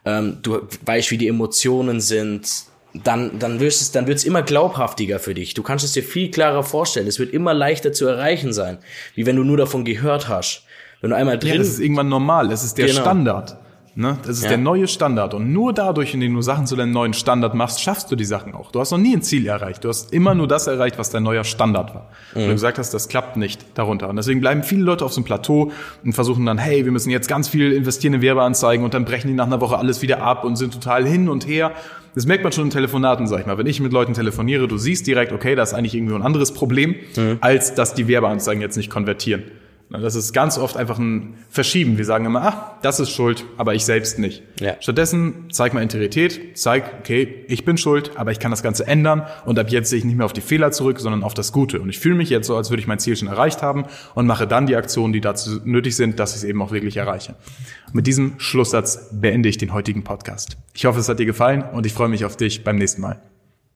ähm, 0.05 0.39
du 0.43 0.61
weißt, 0.85 1.11
wie 1.11 1.19
die 1.19 1.29
Emotionen 1.29 2.01
sind. 2.01 2.49
Dann, 2.93 3.41
dann 3.41 3.59
wirst 3.59 3.81
es, 3.83 3.91
dann 3.91 4.07
wird's 4.07 4.23
immer 4.23 4.43
glaubhaftiger 4.43 5.19
für 5.19 5.35
dich. 5.35 5.55
Du 5.55 5.65
kannst 5.65 5.85
es 5.85 5.93
dir 5.93 6.05
viel 6.05 6.31
klarer 6.31 6.63
vorstellen. 6.63 7.09
Es 7.09 7.19
wird 7.19 7.33
immer 7.33 7.53
leichter 7.53 7.93
zu 7.93 8.07
erreichen 8.07 8.53
sein, 8.53 8.79
wie 9.17 9.27
wenn 9.27 9.35
du 9.35 9.43
nur 9.43 9.57
davon 9.57 9.85
gehört 9.85 10.29
hast. 10.29 10.63
Wenn 11.01 11.11
du 11.11 11.17
einmal 11.17 11.35
Ja, 11.35 11.41
drin 11.41 11.59
das 11.59 11.67
ist 11.69 11.81
irgendwann 11.81 12.09
normal. 12.09 12.53
Es 12.53 12.63
ist 12.63 12.79
der 12.79 12.87
Genau. 12.87 13.01
Standard. 13.01 13.57
Ne? 13.97 14.19
Das 14.27 14.39
ist 14.39 14.43
Ja. 14.43 14.49
der 14.49 14.59
neue 14.59 14.89
Standard. 14.89 15.35
Und 15.35 15.53
nur 15.53 15.73
dadurch, 15.73 16.15
indem 16.15 16.35
du 16.35 16.43
Sachen 16.43 16.67
zu 16.67 16.75
deinem 16.75 16.91
neuen 16.91 17.13
Standard 17.15 17.55
machst, 17.55 17.81
schaffst 17.81 18.11
du 18.11 18.17
die 18.17 18.25
Sachen 18.25 18.53
auch. 18.55 18.73
Du 18.73 18.81
hast 18.81 18.91
noch 18.91 18.99
nie 18.99 19.15
ein 19.15 19.23
Ziel 19.23 19.47
erreicht. 19.47 19.85
Du 19.85 19.89
hast 19.89 20.13
immer 20.13 20.35
nur 20.35 20.49
das 20.49 20.67
erreicht, 20.67 20.99
was 20.99 21.11
dein 21.11 21.23
neuer 21.23 21.45
Standard 21.45 21.95
war. 21.95 22.09
Und 22.35 22.43
Mhm. 22.43 22.47
du 22.49 22.53
gesagt 22.55 22.79
hast, 22.79 22.93
das 22.93 23.07
klappt 23.09 23.37
nicht 23.37 23.65
darunter. 23.75 24.09
Und 24.09 24.17
deswegen 24.17 24.41
bleiben 24.41 24.65
viele 24.65 24.83
Leute 24.83 25.05
auf 25.05 25.13
so 25.13 25.21
einem 25.21 25.27
Plateau 25.27 25.71
und 26.05 26.13
versuchen 26.13 26.45
dann, 26.45 26.59
hey, 26.59 26.85
wir 26.85 26.91
müssen 26.91 27.11
jetzt 27.11 27.29
ganz 27.29 27.49
viel 27.49 27.73
investieren 27.73 28.15
in 28.15 28.23
Werbeanzeigen 28.23 28.85
und 28.85 28.95
dann 28.95 29.05
brechen 29.05 29.29
die 29.29 29.35
nach 29.35 29.47
einer 29.47 29.61
Woche 29.61 29.79
alles 29.79 30.03
wieder 30.03 30.23
ab 30.23 30.43
und 30.45 30.57
sind 30.57 30.75
total 30.75 31.07
hin 31.07 31.29
und 31.29 31.47
her. 31.47 31.71
Das 32.17 32.27
merkt 32.27 32.43
man 32.43 32.53
schon 32.53 32.65
in 32.65 32.71
Telefonaten, 32.71 33.27
sag 33.29 33.41
ich 33.41 33.47
mal. 33.47 33.59
Wenn 33.59 33.67
ich 33.67 33.81
mit 33.81 33.93
Leuten 33.93 34.15
telefoniere, 34.15 34.67
du 34.67 34.77
siehst 34.77 35.07
direkt, 35.07 35.33
okay, 35.33 35.55
da 35.55 35.63
ist 35.63 35.73
eigentlich 35.73 35.95
irgendwie 35.95 36.15
ein 36.17 36.23
anderes 36.23 36.53
Problem, 36.53 36.97
Mhm. 37.17 37.39
als 37.41 37.75
dass 37.75 37.95
die 37.95 38.09
Werbeanzeigen 38.09 38.61
jetzt 38.61 38.77
nicht 38.77 38.91
konvertieren. 38.91 39.45
Das 39.91 40.15
ist 40.15 40.33
ganz 40.33 40.59
oft 40.59 40.77
einfach 40.77 40.99
ein 40.99 41.35
Verschieben. 41.51 41.99
Wir 41.99 42.05
sagen 42.05 42.25
immer, 42.25 42.43
ach, 42.43 42.81
das 42.83 43.01
ist 43.01 43.11
schuld, 43.11 43.45
aber 43.57 43.75
ich 43.75 43.85
selbst 43.85 44.19
nicht. 44.19 44.43
Ja. 44.61 44.77
Stattdessen 44.81 45.47
zeig 45.53 45.73
mal 45.73 45.83
Integrität, 45.83 46.59
zeig, 46.59 46.85
okay, 47.01 47.45
ich 47.49 47.65
bin 47.65 47.77
schuld, 47.77 48.13
aber 48.17 48.33
ich 48.33 48.41
kann 48.41 48.51
das 48.51 48.63
Ganze 48.63 48.87
ändern 48.87 49.27
und 49.45 49.59
ab 49.59 49.71
jetzt 49.71 49.91
sehe 49.91 49.99
ich 49.99 50.05
nicht 50.05 50.17
mehr 50.17 50.27
auf 50.27 50.33
die 50.33 50.41
Fehler 50.41 50.73
zurück, 50.73 50.99
sondern 50.99 51.23
auf 51.23 51.35
das 51.35 51.53
Gute. 51.53 51.81
Und 51.81 51.91
ich 51.91 51.99
fühle 51.99 52.17
mich 52.17 52.31
jetzt 52.31 52.47
so, 52.47 52.57
als 52.57 52.71
würde 52.71 52.81
ich 52.81 52.87
mein 52.87 52.99
Ziel 52.99 53.17
schon 53.17 53.29
erreicht 53.29 53.63
haben 53.63 53.85
und 54.15 54.27
mache 54.27 54.47
dann 54.47 54.67
die 54.67 54.77
Aktionen, 54.77 55.13
die 55.13 55.21
dazu 55.21 55.61
nötig 55.65 55.95
sind, 55.97 56.19
dass 56.19 56.31
ich 56.31 56.39
es 56.39 56.45
eben 56.45 56.61
auch 56.63 56.73
wirklich 56.73 56.97
erreiche. 56.97 57.37
Mit 57.93 58.07
diesem 58.07 58.35
Schlusssatz 58.39 59.11
beende 59.13 59.49
ich 59.49 59.59
den 59.59 59.73
heutigen 59.73 60.03
Podcast. 60.03 60.57
Ich 60.75 60.87
hoffe, 60.87 60.99
es 60.99 61.09
hat 61.09 61.19
dir 61.19 61.27
gefallen 61.27 61.63
und 61.63 61.87
ich 61.87 61.93
freue 61.93 62.09
mich 62.09 62.25
auf 62.25 62.37
dich 62.37 62.65
beim 62.65 62.77
nächsten 62.77 63.01
Mal. 63.01 63.21